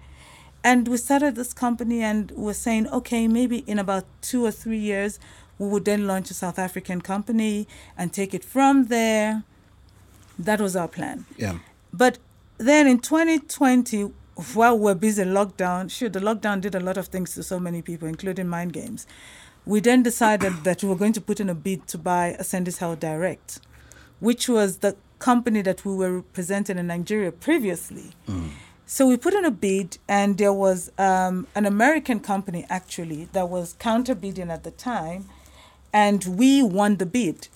[0.64, 4.78] And we started this company and we're saying, okay, maybe in about two or three
[4.78, 5.20] years,
[5.58, 9.44] we would then launch a South African company and take it from there.
[10.38, 11.26] That was our plan.
[11.36, 11.58] Yeah.
[11.92, 12.16] But
[12.56, 14.12] then in 2020,
[14.54, 17.58] while we we're busy lockdown, sure, the lockdown did a lot of things to so
[17.58, 19.06] many people, including mind games.
[19.66, 22.78] We then decided that we were going to put in a bid to buy Ascendis
[22.78, 23.60] Health Direct,
[24.18, 28.12] which was the company that we were representing in Nigeria previously.
[28.86, 33.48] So we put in a bid, and there was um, an American company actually that
[33.48, 35.26] was counter bidding at the time,
[35.92, 37.48] and we won the bid.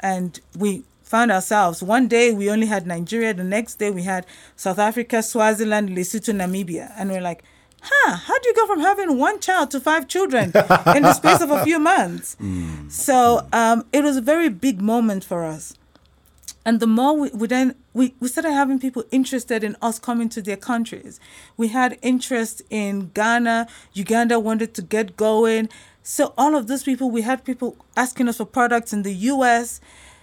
[0.00, 1.82] And we found ourselves.
[1.82, 6.32] One day we only had Nigeria, the next day we had South Africa, Swaziland, Lesotho,
[6.32, 6.92] Namibia.
[6.96, 7.42] And we're like,
[7.82, 10.44] huh, how do you go from having one child to five children
[10.94, 12.36] in the space of a few months?
[12.88, 15.74] So um, it was a very big moment for us.
[16.64, 20.28] And the more we, we then we, we started having people interested in us coming
[20.28, 21.18] to their countries.
[21.56, 23.66] We had interest in ghana.
[23.94, 25.70] Uganda wanted to get going.
[26.04, 29.80] So all of those people we had people asking us for products in the us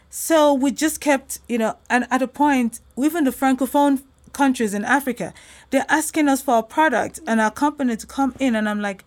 [0.10, 4.02] so we just kept you know and at a point even the francophone
[4.34, 5.34] countries in africa
[5.70, 9.04] they're asking us for our product and our company to come in and i'm like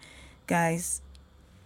[0.47, 1.01] guys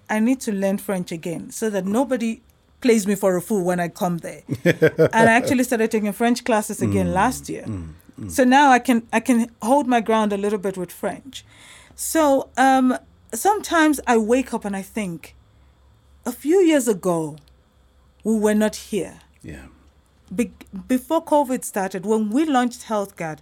[0.09, 2.43] I need to learn French again so that nobody
[2.81, 4.43] plays me for a fool when I come there.
[4.65, 7.15] and I actually started taking French classes again mm.
[7.15, 7.65] last year.
[7.65, 7.95] Mm.
[8.21, 8.31] Mm.
[8.31, 11.45] So now I can I can hold my ground a little bit with French.
[11.97, 12.99] So um,
[13.33, 15.35] sometimes I wake up and I think,
[16.27, 17.37] a few years ago,
[18.25, 19.21] we were not here.
[19.43, 19.67] Yeah.
[20.35, 20.53] Be-
[20.89, 23.39] before COVID started, when we launched HealthGuard,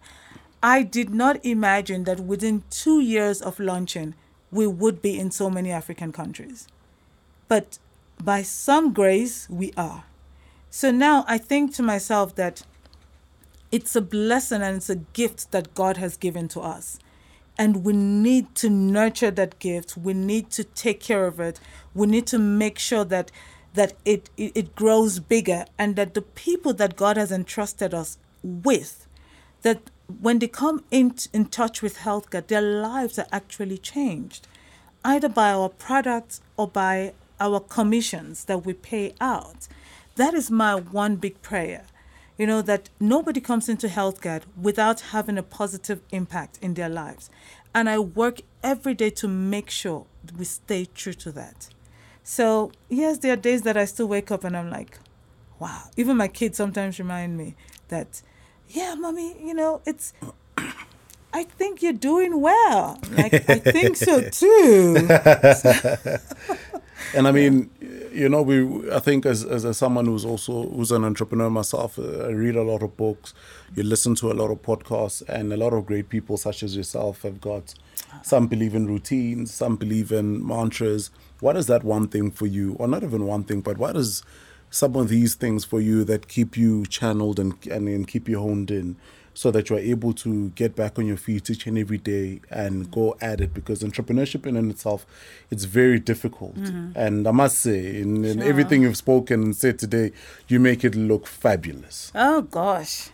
[0.63, 4.15] I did not imagine that within two years of launching,
[4.51, 6.69] we would be in so many African countries.
[7.49, 7.79] But
[8.23, 10.05] by some grace, we are.
[10.71, 12.63] So now I think to myself that
[13.71, 16.99] it's a blessing and it's a gift that God has given to us.
[17.59, 19.97] And we need to nurture that gift.
[19.97, 21.61] We need to take care of it.
[21.95, 23.31] We need to make sure that
[23.75, 28.19] that it, it, it grows bigger and that the people that God has entrusted us
[28.43, 29.07] with,
[29.63, 34.47] that when they come in, in touch with healthcare, their lives are actually changed,
[35.05, 39.69] either by our products or by our commissions that we pay out.
[40.17, 41.85] That is my one big prayer.
[42.39, 47.31] You know, that nobody comes into healthcare without having a positive impact in their lives.
[47.75, 50.07] And I work every day to make sure
[50.37, 51.69] we stay true to that.
[52.25, 54.99] So, yes, there are days that I still wake up and I'm like,
[55.59, 55.91] wow.
[55.97, 57.55] Even my kids sometimes remind me
[57.89, 58.23] that,
[58.69, 60.13] yeah, mommy, you know, it's,
[61.33, 62.99] I think you're doing well.
[63.11, 65.09] Like, I think so too.
[67.15, 67.71] And I mean,
[68.13, 68.91] you know, we.
[68.91, 72.57] I think as, as as someone who's also who's an entrepreneur myself, uh, I read
[72.57, 73.35] a lot of books,
[73.75, 76.77] you listen to a lot of podcasts, and a lot of great people such as
[76.77, 77.75] yourself have got.
[78.23, 81.11] Some believe in routines, some believe in mantras.
[81.41, 84.23] What is that one thing for you, or not even one thing, but what is
[84.71, 88.39] some of these things for you that keep you channeled and and, and keep you
[88.39, 88.97] honed in?
[89.35, 92.91] So that you're able to get back on your feet each and every day and
[92.91, 95.07] go at it because entrepreneurship in, in itself
[95.51, 96.91] it's very difficult mm-hmm.
[96.95, 98.49] and i must say in, in Sure.
[98.49, 100.13] everything you've spoken and said today
[100.49, 103.09] you make it look fabulous Oh gosh.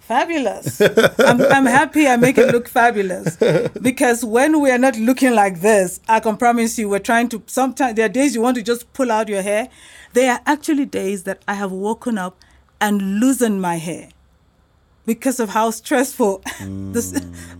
[0.00, 0.80] Fabulous.
[0.80, 3.36] I'm, I'm happy I make it look fabulous.
[3.80, 7.42] Because when we are not looking like this, I can promise you we're trying to
[7.46, 9.68] sometimes there are days you want to just pull out your hair.
[10.12, 12.36] There are actually days that I have woken up
[12.80, 14.08] and loosened my hair
[15.06, 17.10] because of how stressful this,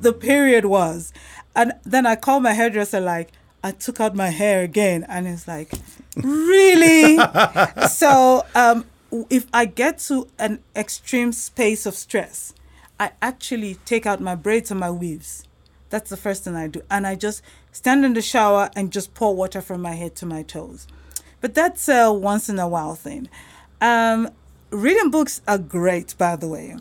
[0.00, 1.12] the period was.
[1.54, 3.30] And then I called my hairdresser like,
[3.64, 5.72] I took out my hair again, and it's like,
[6.16, 7.16] really?
[7.88, 8.84] so um,
[9.30, 12.54] if I get to an extreme space of stress,
[12.98, 15.44] I actually take out my braids and my weaves.
[15.90, 19.14] That's the first thing I do, and I just stand in the shower and just
[19.14, 20.88] pour water from my head to my toes.
[21.40, 23.28] But that's a once in a while thing.
[23.80, 24.30] Um,
[24.70, 26.76] reading books are great, by the way.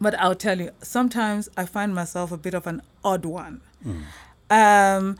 [0.00, 3.60] But I'll tell you, sometimes I find myself a bit of an odd one.
[4.48, 5.18] Um,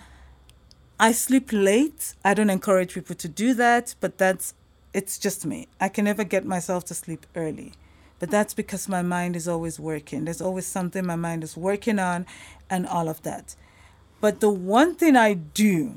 [0.98, 2.14] I sleep late.
[2.24, 4.54] I don't encourage people to do that, but that's
[4.92, 5.68] it's just me.
[5.80, 7.72] I can never get myself to sleep early.
[8.18, 10.24] But that's because my mind is always working.
[10.24, 12.26] There's always something my mind is working on
[12.68, 13.55] and all of that.
[14.20, 15.94] But the one thing I do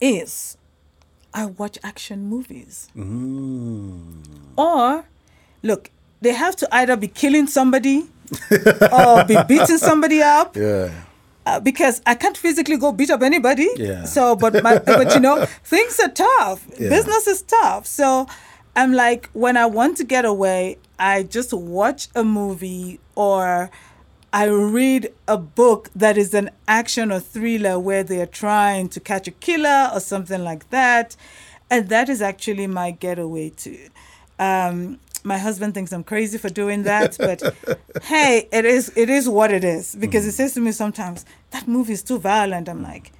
[0.00, 0.56] is
[1.34, 2.88] I watch action movies.
[4.56, 5.04] Or,
[5.62, 5.90] look,
[6.20, 8.06] they have to either be killing somebody
[8.92, 10.90] or be beating somebody up yeah
[11.46, 13.70] uh, because I can't physically go beat up anybody.
[13.76, 14.04] Yeah.
[14.04, 16.66] So, but my, but you know, things are tough.
[16.78, 16.90] Yeah.
[16.90, 17.86] Business is tough.
[17.86, 18.26] So,
[18.76, 23.70] I'm like, when I want to get away, I just watch a movie or
[24.32, 29.00] I read a book that is an action or thriller where they are trying to
[29.00, 31.16] catch a killer or something like that.
[31.70, 33.88] And that is actually my getaway to.
[34.38, 37.40] Um, my husband thinks I'm crazy for doing that, but
[38.02, 39.94] hey, it is it is what it is.
[39.94, 40.26] Because mm.
[40.26, 42.68] he says to me sometimes, that movie is too violent.
[42.68, 43.12] I'm like,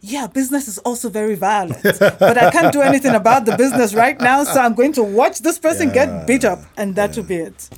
[0.00, 4.20] yeah, business is also very violent, but I can't do anything about the business right
[4.20, 5.94] now, so I'm going to watch this person yeah.
[5.94, 7.16] get beat up, and that yeah.
[7.16, 7.70] will be it.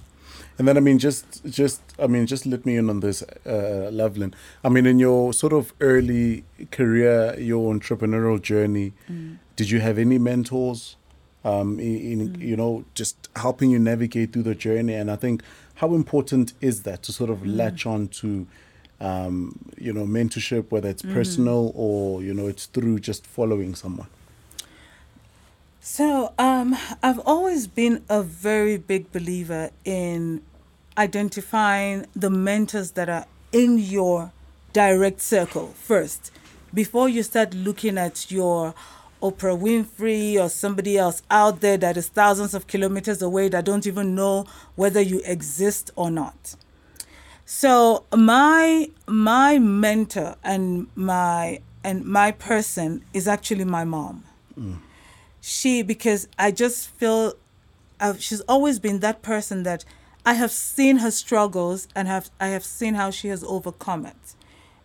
[0.58, 3.90] And then I mean, just just I mean, just let me in on this, uh,
[3.92, 4.34] Lovelyn.
[4.64, 9.38] I mean, in your sort of early career, your entrepreneurial journey, mm.
[9.54, 10.96] did you have any mentors?
[11.46, 12.40] Um, in, in mm.
[12.40, 15.42] you know, just helping you navigate through the journey, and I think
[15.76, 17.56] how important is that to sort of mm.
[17.56, 18.48] latch on to,
[19.00, 21.14] um, you know, mentorship, whether it's mm.
[21.14, 24.08] personal or you know, it's through just following someone.
[25.80, 30.42] So, um, I've always been a very big believer in
[30.98, 34.32] identifying the mentors that are in your
[34.72, 36.32] direct circle first
[36.74, 38.74] before you start looking at your
[39.22, 43.86] Oprah Winfrey or somebody else out there that is thousands of kilometers away that don't
[43.86, 46.56] even know whether you exist or not.
[47.44, 54.24] So my my mentor and my and my person is actually my mom.
[54.58, 54.78] Mm
[55.46, 57.34] she because I just feel
[58.00, 59.84] I've, she's always been that person that
[60.24, 64.34] I have seen her struggles and have I have seen how she has overcome it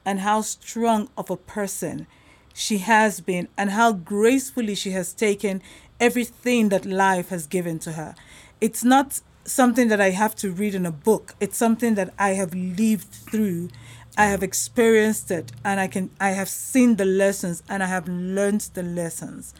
[0.06, 2.06] and how strong of a person
[2.54, 5.62] she has been and how gracefully she has taken
[6.00, 8.16] everything that life has given to her.
[8.60, 11.36] It's not something that I have to read in a book.
[11.40, 13.70] It's something that I have lived through.
[14.18, 18.08] I have experienced it and I can I have seen the lessons and I have
[18.08, 19.54] learned the lessons.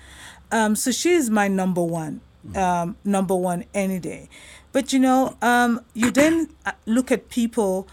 [0.52, 2.20] Um, so she is my number one,
[2.56, 4.30] um, number one any day.
[4.74, 7.88] But you know, um, you then uh, look at people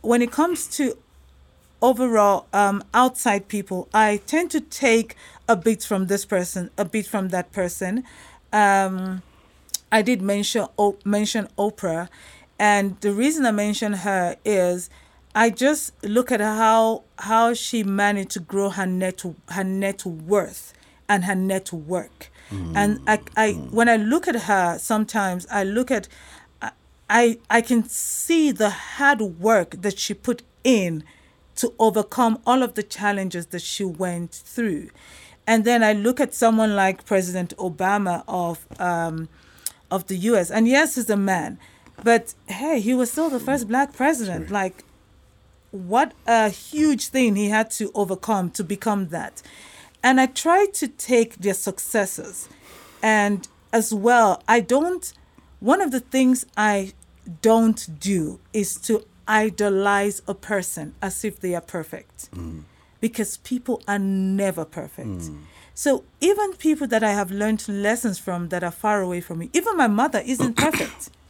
[0.00, 0.98] when it comes to
[1.82, 3.88] overall um, outside people.
[3.92, 5.16] I tend to take
[5.48, 8.04] a bit from this person, a bit from that person.
[8.52, 9.22] Um,
[9.90, 10.66] I did mention
[11.04, 12.08] mention Oprah,
[12.58, 14.88] and the reason I mention her is
[15.34, 20.72] I just look at how how she managed to grow her net her net worth
[21.08, 22.30] and her network.
[22.50, 22.72] Mm.
[22.76, 26.08] And I, I when I look at her, sometimes I look at,
[27.08, 31.04] I, I can see the hard work that she put in
[31.56, 34.90] to overcome all of the challenges that she went through.
[35.46, 39.28] And then I look at someone like President Obama of um,
[39.90, 40.50] of the U.S.
[40.50, 41.58] And yes, he's a man,
[42.02, 44.50] but hey, he was still the first black president.
[44.50, 44.84] Like,
[45.70, 49.42] what a huge thing he had to overcome to become that.
[50.02, 52.48] And I try to take their successes.
[53.02, 55.12] And as well, I don't,
[55.60, 56.92] one of the things I
[57.40, 62.30] don't do is to idolize a person as if they are perfect.
[62.32, 62.64] Mm.
[63.00, 65.08] Because people are never perfect.
[65.08, 65.38] Mm.
[65.74, 69.50] So even people that I have learned lessons from that are far away from me,
[69.52, 71.10] even my mother isn't perfect.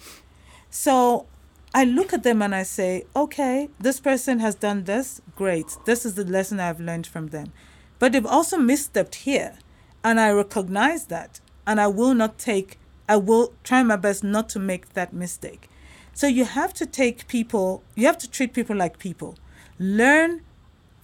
[0.74, 1.26] So
[1.74, 5.76] I look at them and I say, okay, this person has done this, great.
[5.84, 7.52] This is the lesson I've learned from them.
[7.98, 9.58] But they've also misstepped here.
[10.02, 11.40] And I recognize that.
[11.66, 12.78] And I will not take,
[13.08, 15.68] I will try my best not to make that mistake.
[16.14, 19.36] So you have to take people, you have to treat people like people.
[19.78, 20.42] Learn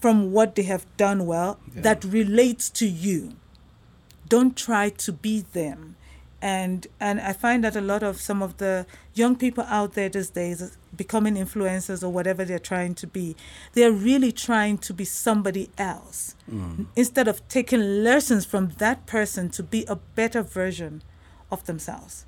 [0.00, 1.82] from what they have done well yeah.
[1.82, 3.36] that relates to you.
[4.28, 5.96] Don't try to be them
[6.40, 10.08] and and I find that a lot of some of the young people out there
[10.08, 13.34] these days becoming influencers or whatever they're trying to be
[13.72, 16.86] they're really trying to be somebody else mm.
[16.94, 21.02] instead of taking lessons from that person to be a better version
[21.50, 22.24] of themselves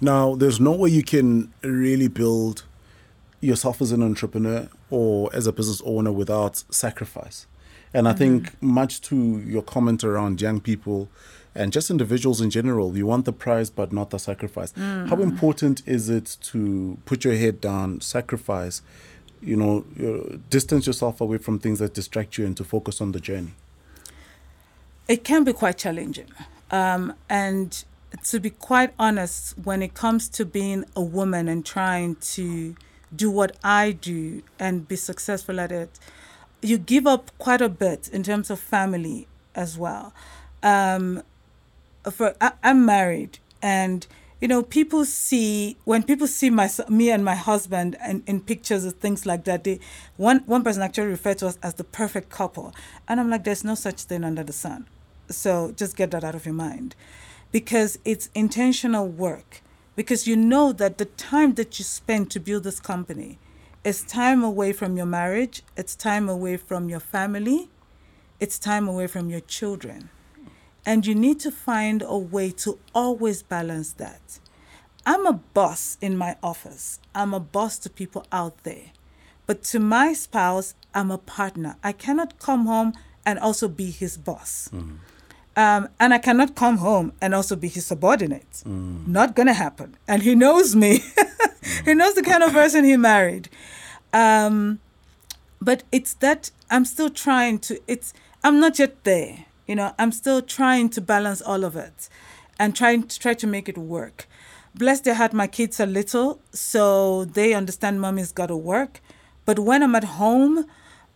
[0.00, 2.64] now there's no way you can really build
[3.40, 7.46] yourself as an entrepreneur or as a business owner without sacrifice
[7.94, 8.18] and I mm-hmm.
[8.18, 11.08] think much to your comment around young people
[11.54, 12.96] and just individuals in general.
[12.96, 14.72] You want the prize, but not the sacrifice.
[14.72, 15.08] Mm.
[15.08, 18.82] How important is it to put your head down, sacrifice,
[19.42, 19.80] you know,
[20.50, 23.52] distance yourself away from things that distract you and to focus on the journey?
[25.08, 26.30] It can be quite challenging.
[26.70, 27.84] Um, and
[28.24, 32.76] to be quite honest, when it comes to being a woman and trying to
[33.14, 35.98] do what I do and be successful at it,
[36.60, 40.12] you give up quite a bit in terms of family as well.
[40.62, 41.22] Um,
[42.10, 44.06] for I, I'm married, and
[44.40, 48.84] you know people see when people see my me and my husband and in pictures
[48.84, 49.64] and things like that.
[49.64, 49.80] They
[50.16, 52.74] one one person actually referred to us as the perfect couple,
[53.06, 54.86] and I'm like, there's no such thing under the sun.
[55.28, 56.94] So just get that out of your mind,
[57.50, 59.62] because it's intentional work.
[59.96, 63.38] Because you know that the time that you spend to build this company
[63.84, 67.70] It's time away from your marriage, it's time away from your family,
[68.40, 70.10] it's time away from your children.
[70.84, 74.40] And you need to find a way to always balance that.
[75.06, 78.90] I'm a boss in my office, I'm a boss to people out there.
[79.46, 81.76] But to my spouse, I'm a partner.
[81.82, 82.92] I cannot come home
[83.24, 84.68] and also be his boss.
[84.74, 84.98] Mm.
[85.58, 88.62] Um, and I cannot come home and also be his subordinate.
[88.64, 89.96] Not gonna happen.
[90.06, 91.02] And he knows me.
[91.84, 93.48] he knows the kind of person he married.
[94.12, 94.78] Um,
[95.60, 97.80] but it's that I'm still trying to.
[97.88, 99.46] It's I'm not yet there.
[99.66, 102.08] You know, I'm still trying to balance all of it,
[102.60, 104.28] and trying to try to make it work.
[104.76, 109.00] Bless their heart, my kids are little, so they understand mommy's got to work.
[109.44, 110.66] But when I'm at home,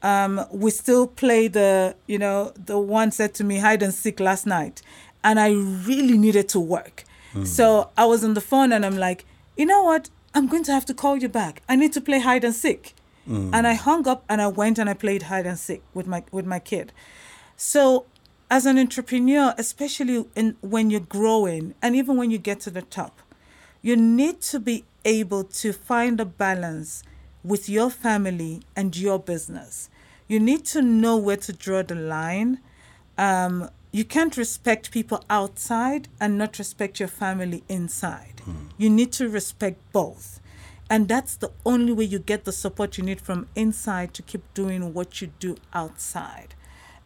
[0.03, 4.21] um, we still play the, you know, the one said to me hide and seek
[4.21, 4.83] last night,
[5.23, 7.05] and I really needed to work.
[7.45, 9.25] So I was on the phone and I'm like,
[9.57, 10.11] you know what?
[10.35, 11.63] I'm going to have to call you back.
[11.67, 12.95] I need to play hide and seek.
[13.27, 16.25] And I hung up and I went and I played hide and seek with my
[16.31, 16.93] with my kid.
[17.57, 18.05] So
[18.51, 22.83] as an entrepreneur, especially in when you're growing and even when you get to the
[22.83, 23.23] top,
[23.81, 27.03] you need to be able to find a balance
[27.43, 29.89] with your family and your business.
[30.29, 32.61] You need to know where to draw the line.
[33.19, 38.41] Um, you can't respect people outside and not respect your family inside.
[38.79, 40.41] You need to respect both.
[40.89, 44.43] And that's the only way you get the support you need from inside to keep
[44.55, 46.55] doing what you do outside.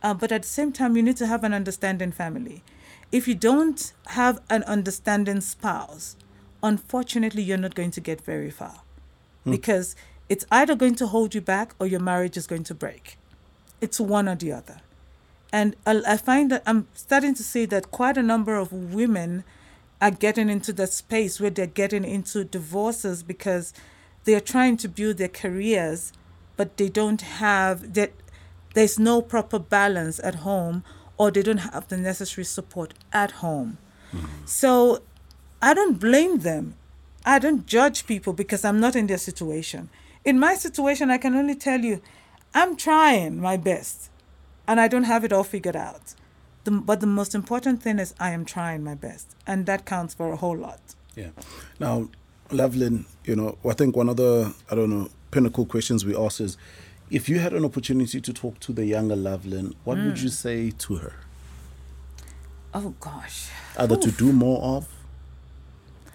[0.02, 2.62] Uh, but at the same time, you need to have an understanding family.
[3.10, 6.16] If you don't have an understanding spouse,
[6.62, 8.82] unfortunately, you're not going to get very far
[9.44, 9.94] because
[10.28, 13.18] it's either going to hold you back or your marriage is going to break.
[13.80, 14.80] It's one or the other.
[15.52, 19.44] And I find that I'm starting to see that quite a number of women
[20.00, 23.72] are getting into the space where they're getting into divorces because
[24.24, 26.12] they're trying to build their careers,
[26.56, 28.12] but they don't have that.
[28.74, 30.84] There's no proper balance at home,
[31.16, 33.78] or they don't have the necessary support at home.
[34.12, 34.26] Mm-hmm.
[34.44, 35.02] So
[35.62, 36.74] I don't blame them.
[37.24, 39.88] I don't judge people because I'm not in their situation.
[40.26, 42.02] In my situation, I can only tell you,
[42.52, 44.10] I'm trying my best
[44.66, 46.14] and I don't have it all figured out.
[46.64, 50.14] The, but the most important thing is I am trying my best, and that counts
[50.14, 50.80] for a whole lot.
[51.14, 51.30] Yeah.
[51.78, 52.08] Now,
[52.50, 56.40] Lovelyn, you know, I think one of the, I don't know, pinnacle questions we ask
[56.40, 56.56] is
[57.08, 60.24] if you had an opportunity to talk to the younger Lovelyn, what would hmm.
[60.24, 61.12] you say to her?
[62.74, 63.48] Oh gosh.
[63.78, 64.88] Either to do more of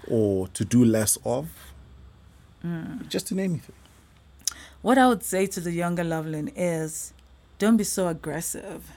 [0.09, 1.47] or to do less of?
[2.61, 3.07] Hmm.
[3.07, 3.73] Just to name it.
[4.81, 7.13] What I would say to the younger Lovelyn is
[7.59, 8.91] don't be so aggressive.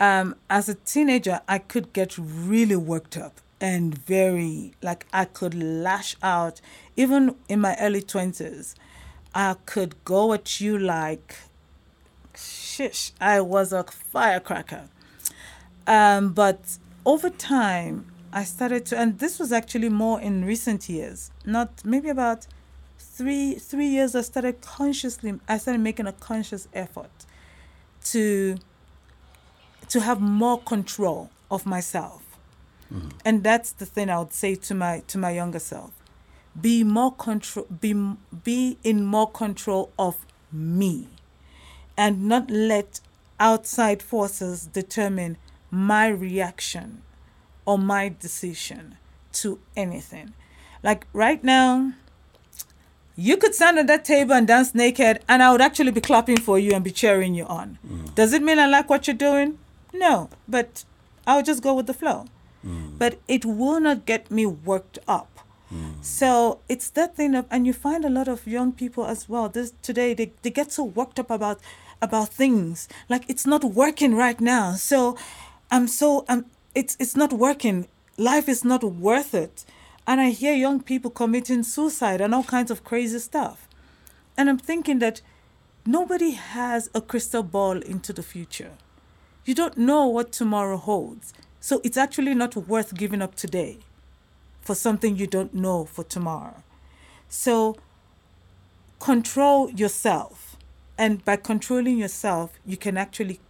[0.00, 5.54] Um, as a teenager, I could get really worked up and very, like, I could
[5.54, 6.60] lash out.
[6.96, 8.74] Even in my early 20s,
[9.34, 11.36] I could go at you like,
[12.34, 14.88] shish, I was a firecracker.
[15.86, 21.30] Um, but over time, I started to, and this was actually more in recent years,
[21.44, 22.46] not maybe about
[23.12, 24.14] three three years.
[24.14, 27.10] I started consciously, I started making a conscious effort
[28.04, 28.56] to
[29.88, 32.22] to have more control of myself,
[32.92, 33.10] mm-hmm.
[33.24, 35.92] and that's the thing I would say to my to my younger self:
[36.58, 37.94] be more control, be
[38.44, 41.08] be in more control of me,
[41.96, 43.00] and not let
[43.38, 45.36] outside forces determine
[45.70, 47.02] my reaction
[47.66, 48.96] or my decision
[49.32, 50.32] to anything.
[50.82, 51.92] Like right now,
[53.16, 56.38] you could stand at that table and dance naked, and I would actually be clapping
[56.38, 57.78] for you and be cheering you on.
[57.86, 58.14] Mm.
[58.14, 59.58] Does it mean I like what you're doing?
[59.92, 60.84] No, but
[61.26, 62.26] I'll just go with the flow.
[62.66, 62.98] Mm.
[62.98, 65.40] But it will not get me worked up.
[65.72, 66.02] Mm.
[66.02, 69.48] So it's that thing of, and you find a lot of young people as well.
[69.48, 71.60] This today they, they get so worked up about
[72.00, 74.72] about things like it's not working right now.
[74.74, 75.16] So
[75.70, 77.88] I'm so I'm it's it's not working.
[78.18, 79.64] Life is not worth it.
[80.06, 83.68] And I hear young people committing suicide and all kinds of crazy stuff.
[84.36, 85.20] And I'm thinking that
[85.86, 88.72] nobody has a crystal ball into the future.
[89.44, 91.32] You don't know what tomorrow holds.
[91.60, 93.78] So it's actually not worth giving up today
[94.60, 96.62] for something you don't know for tomorrow.
[97.28, 97.76] So
[98.98, 100.56] control yourself.
[100.98, 103.40] And by controlling yourself, you can actually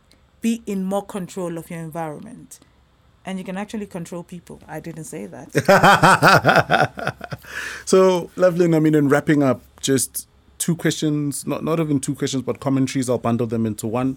[0.40, 2.58] be in more control of your environment.
[3.24, 4.60] And you can actually control people.
[4.66, 7.14] I didn't say that.
[7.84, 12.42] So, Lovelyn, I mean, in wrapping up, just two questions, not, not even two questions,
[12.44, 13.10] but commentaries.
[13.10, 14.16] I'll bundle them into one.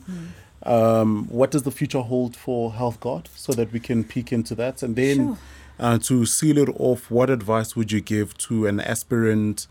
[0.63, 4.53] Um, what does the future hold for Health Guard so that we can peek into
[4.55, 4.83] that?
[4.83, 5.37] And then Sure.
[5.79, 9.67] uh, to seal it off, what advice would you give to an aspirant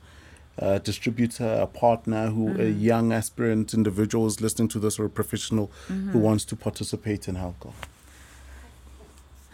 [0.59, 5.11] a distributor, a partner, who a young aspirant individual is listening to this or a
[5.11, 7.59] professional who wants to participate in Health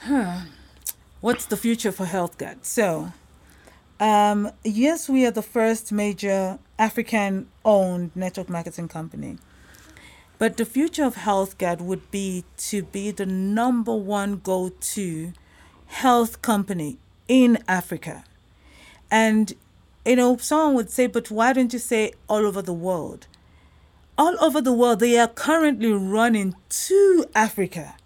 [0.07, 0.49] Guard?
[1.21, 2.65] What's the future for health HealthGuard?
[2.65, 3.13] So,
[3.99, 9.37] um, yes, we are the first major African owned network marketing company.
[10.39, 15.33] But the future of HealthGuard would be to be the number one go to
[15.87, 16.97] health company
[17.29, 18.25] in Africa.
[19.11, 19.53] And,
[20.07, 23.27] you know, someone would say, but why don't you say all over the world?
[24.17, 27.97] All over the world, they are currently running to Africa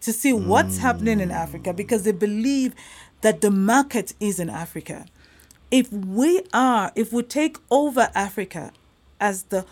[0.00, 1.34] to see what's happening in mm.
[1.34, 2.74] Africa because they believe
[3.22, 5.06] that the market is in Africa.
[5.70, 8.72] If we are, if we take over Africa
[9.20, 9.64] as the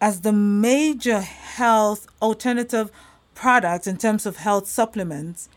[0.00, 2.90] as the major health alternative
[3.34, 5.48] product in terms of health supplements,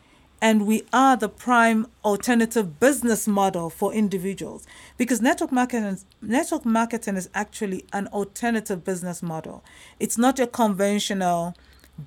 [0.41, 4.67] and we are the prime alternative business model for individuals
[4.97, 9.63] because network marketing network marketing is actually an alternative business model.
[9.99, 11.55] It's not a conventional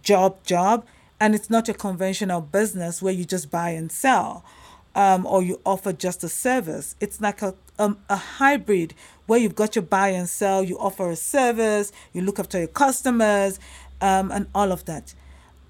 [0.03, 0.85] job job
[1.21, 4.45] and it's not a conventional business where you just buy and sell
[4.95, 6.97] um, or you offer just a service.
[7.01, 8.95] It's like a, um, a hybrid
[9.27, 12.69] where you've got your buy and sell, you offer a service, you look after your
[12.69, 13.61] customers,
[14.01, 15.14] um, and all of that.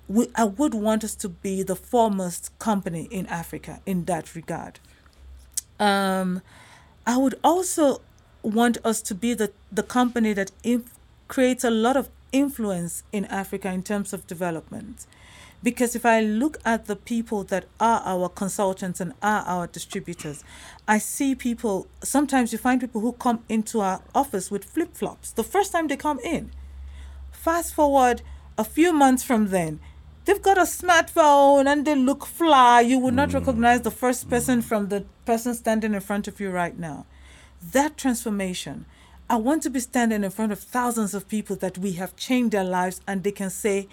[0.07, 4.81] We, I would want us to be the foremost company in Africa in that regard.
[5.79, 6.41] Um,
[7.07, 8.01] I would also
[8.43, 10.95] want us to be the, the company that inf-
[11.27, 15.07] creates a lot of influence in Africa in terms of development.
[15.63, 20.45] Because if I look at the people that are our consultants and are our distributors,
[20.87, 25.33] I see people, sometimes you find people who come into our office with flip flops
[25.33, 26.53] the first time they come in.
[27.33, 28.23] Fast forward
[28.57, 29.81] a few months from then,
[30.25, 32.81] they've got a smartphone and they look fly.
[32.81, 33.39] You would not hmm.
[33.39, 37.07] recognize the first person from the person standing in front of you right now.
[37.73, 38.87] That transformation,
[39.29, 42.53] I want to be standing in front of thousands of people that we have changed
[42.53, 43.89] their lives and they can say,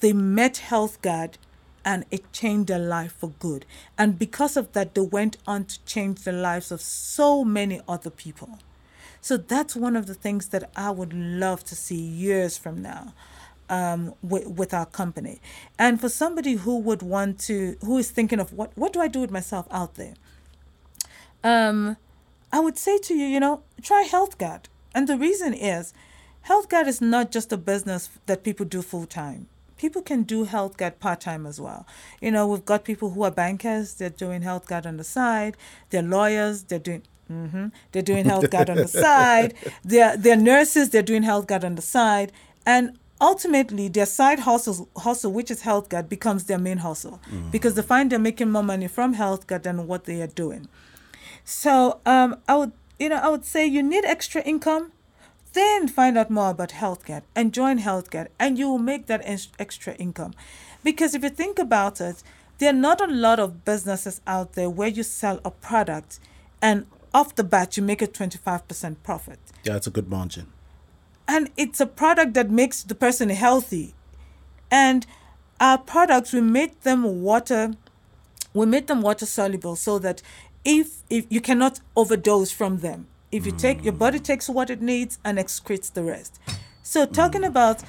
[0.00, 1.38] they met Health Guard
[1.84, 3.64] and it changed their life for good.
[3.96, 8.10] And because of that, they went on to change the lives of so many other
[8.10, 8.58] people.
[9.20, 13.14] So that's one of the things that I would love to see years from now
[13.70, 15.40] um, with, with our company.
[15.78, 19.08] And for somebody who would want to, who is thinking of what, what do I
[19.08, 20.14] do with myself out there?
[21.44, 21.96] Um,
[22.52, 24.68] I would say to you, you know, try Health Guard.
[24.92, 25.94] And the reason is,
[26.42, 29.46] Health Guard is not just a business that people do full time
[29.76, 31.86] people can do health guard part time as well.
[32.20, 35.56] You know, we've got people who are bankers, they're doing health guard on the side.
[35.90, 39.54] They're lawyers, they're doing hmm they're doing health guard on the side.
[39.84, 42.32] They're they're nurses, they're doing health guard on the side.
[42.64, 47.20] And ultimately their side hustle hustle, which is health guard, becomes their main hustle
[47.50, 50.68] because they find they're making more money from health guard than what they are doing.
[51.44, 54.92] So um I would you know, I would say you need extra income
[55.56, 59.48] then find out more about HealthGuard and join HealthGuard, and you will make that ex-
[59.58, 60.34] extra income.
[60.84, 62.22] Because if you think about it,
[62.58, 66.20] there are not a lot of businesses out there where you sell a product
[66.60, 69.38] and off the bat you make a 25% profit.
[69.64, 70.52] Yeah, it's a good margin.
[71.26, 73.94] And it's a product that makes the person healthy.
[74.70, 75.06] And
[75.58, 77.72] our products, we make them water,
[78.52, 80.20] we make them water soluble so that
[80.64, 84.80] if, if you cannot overdose from them if you take your body takes what it
[84.80, 86.40] needs and excretes the rest.
[86.82, 87.82] So talking about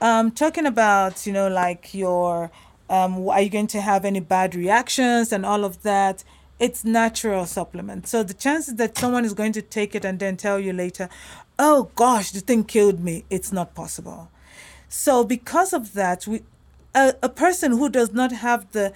[0.00, 2.50] um talking about you know like your
[2.88, 6.24] um are you going to have any bad reactions and all of that
[6.60, 8.06] it's natural supplement.
[8.06, 11.08] So the chances that someone is going to take it and then tell you later
[11.58, 14.30] oh gosh the thing killed me it's not possible.
[14.88, 16.42] So because of that we
[16.94, 18.92] a, a person who does not have the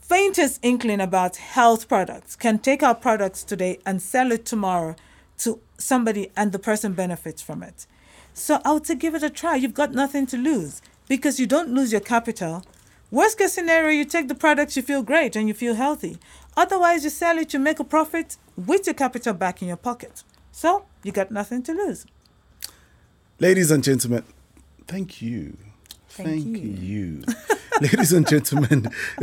[0.00, 4.96] faintest inkling about health products can take our products today and sell it tomorrow
[5.38, 7.86] to somebody and the person benefits from it.
[8.34, 9.56] So I would say give it a try.
[9.56, 12.62] You've got nothing to lose because you don't lose your capital.
[13.10, 16.18] Worst case scenario, you take the products, you feel great and you feel healthy.
[16.56, 20.22] Otherwise, you sell it, you make a profit with your capital back in your pocket.
[20.52, 22.04] So you got nothing to lose.
[23.38, 24.24] Ladies and gentlemen,
[24.86, 25.56] thank you.
[26.08, 26.58] Thank you.
[26.58, 27.24] you.
[27.80, 28.90] Ladies and gentlemen,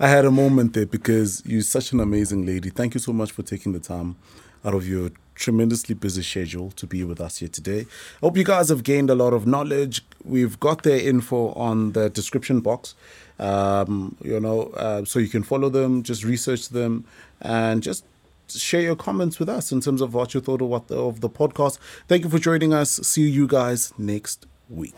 [0.00, 2.70] I had a moment there because you're such an amazing lady.
[2.70, 4.16] Thank you so much for taking the time
[4.64, 5.10] out of your
[5.42, 7.80] tremendously busy schedule to be with us here today.
[7.80, 10.04] I hope you guys have gained a lot of knowledge.
[10.24, 12.94] We've got their info on the description box.
[13.38, 17.04] Um, you know, uh, so you can follow them, just research them,
[17.40, 18.04] and just
[18.48, 21.20] share your comments with us in terms of what you thought of what the, of
[21.20, 21.78] the podcast.
[22.06, 22.90] Thank you for joining us.
[22.90, 24.94] See you guys next week.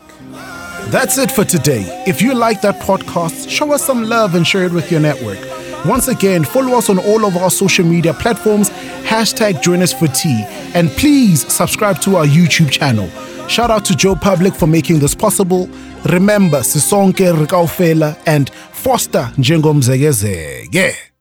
[0.89, 2.03] That's it for today.
[2.05, 5.39] If you like that podcast, show us some love and share it with your network.
[5.87, 8.69] Once again, follow us on all of our social media platforms,
[9.03, 13.07] hashtag join us for tea, and please subscribe to our YouTube channel.
[13.47, 15.69] Shout out to Joe Public for making this possible.
[16.05, 21.14] Remember, Sisonke Rikaufela and Foster Njengomzegezege.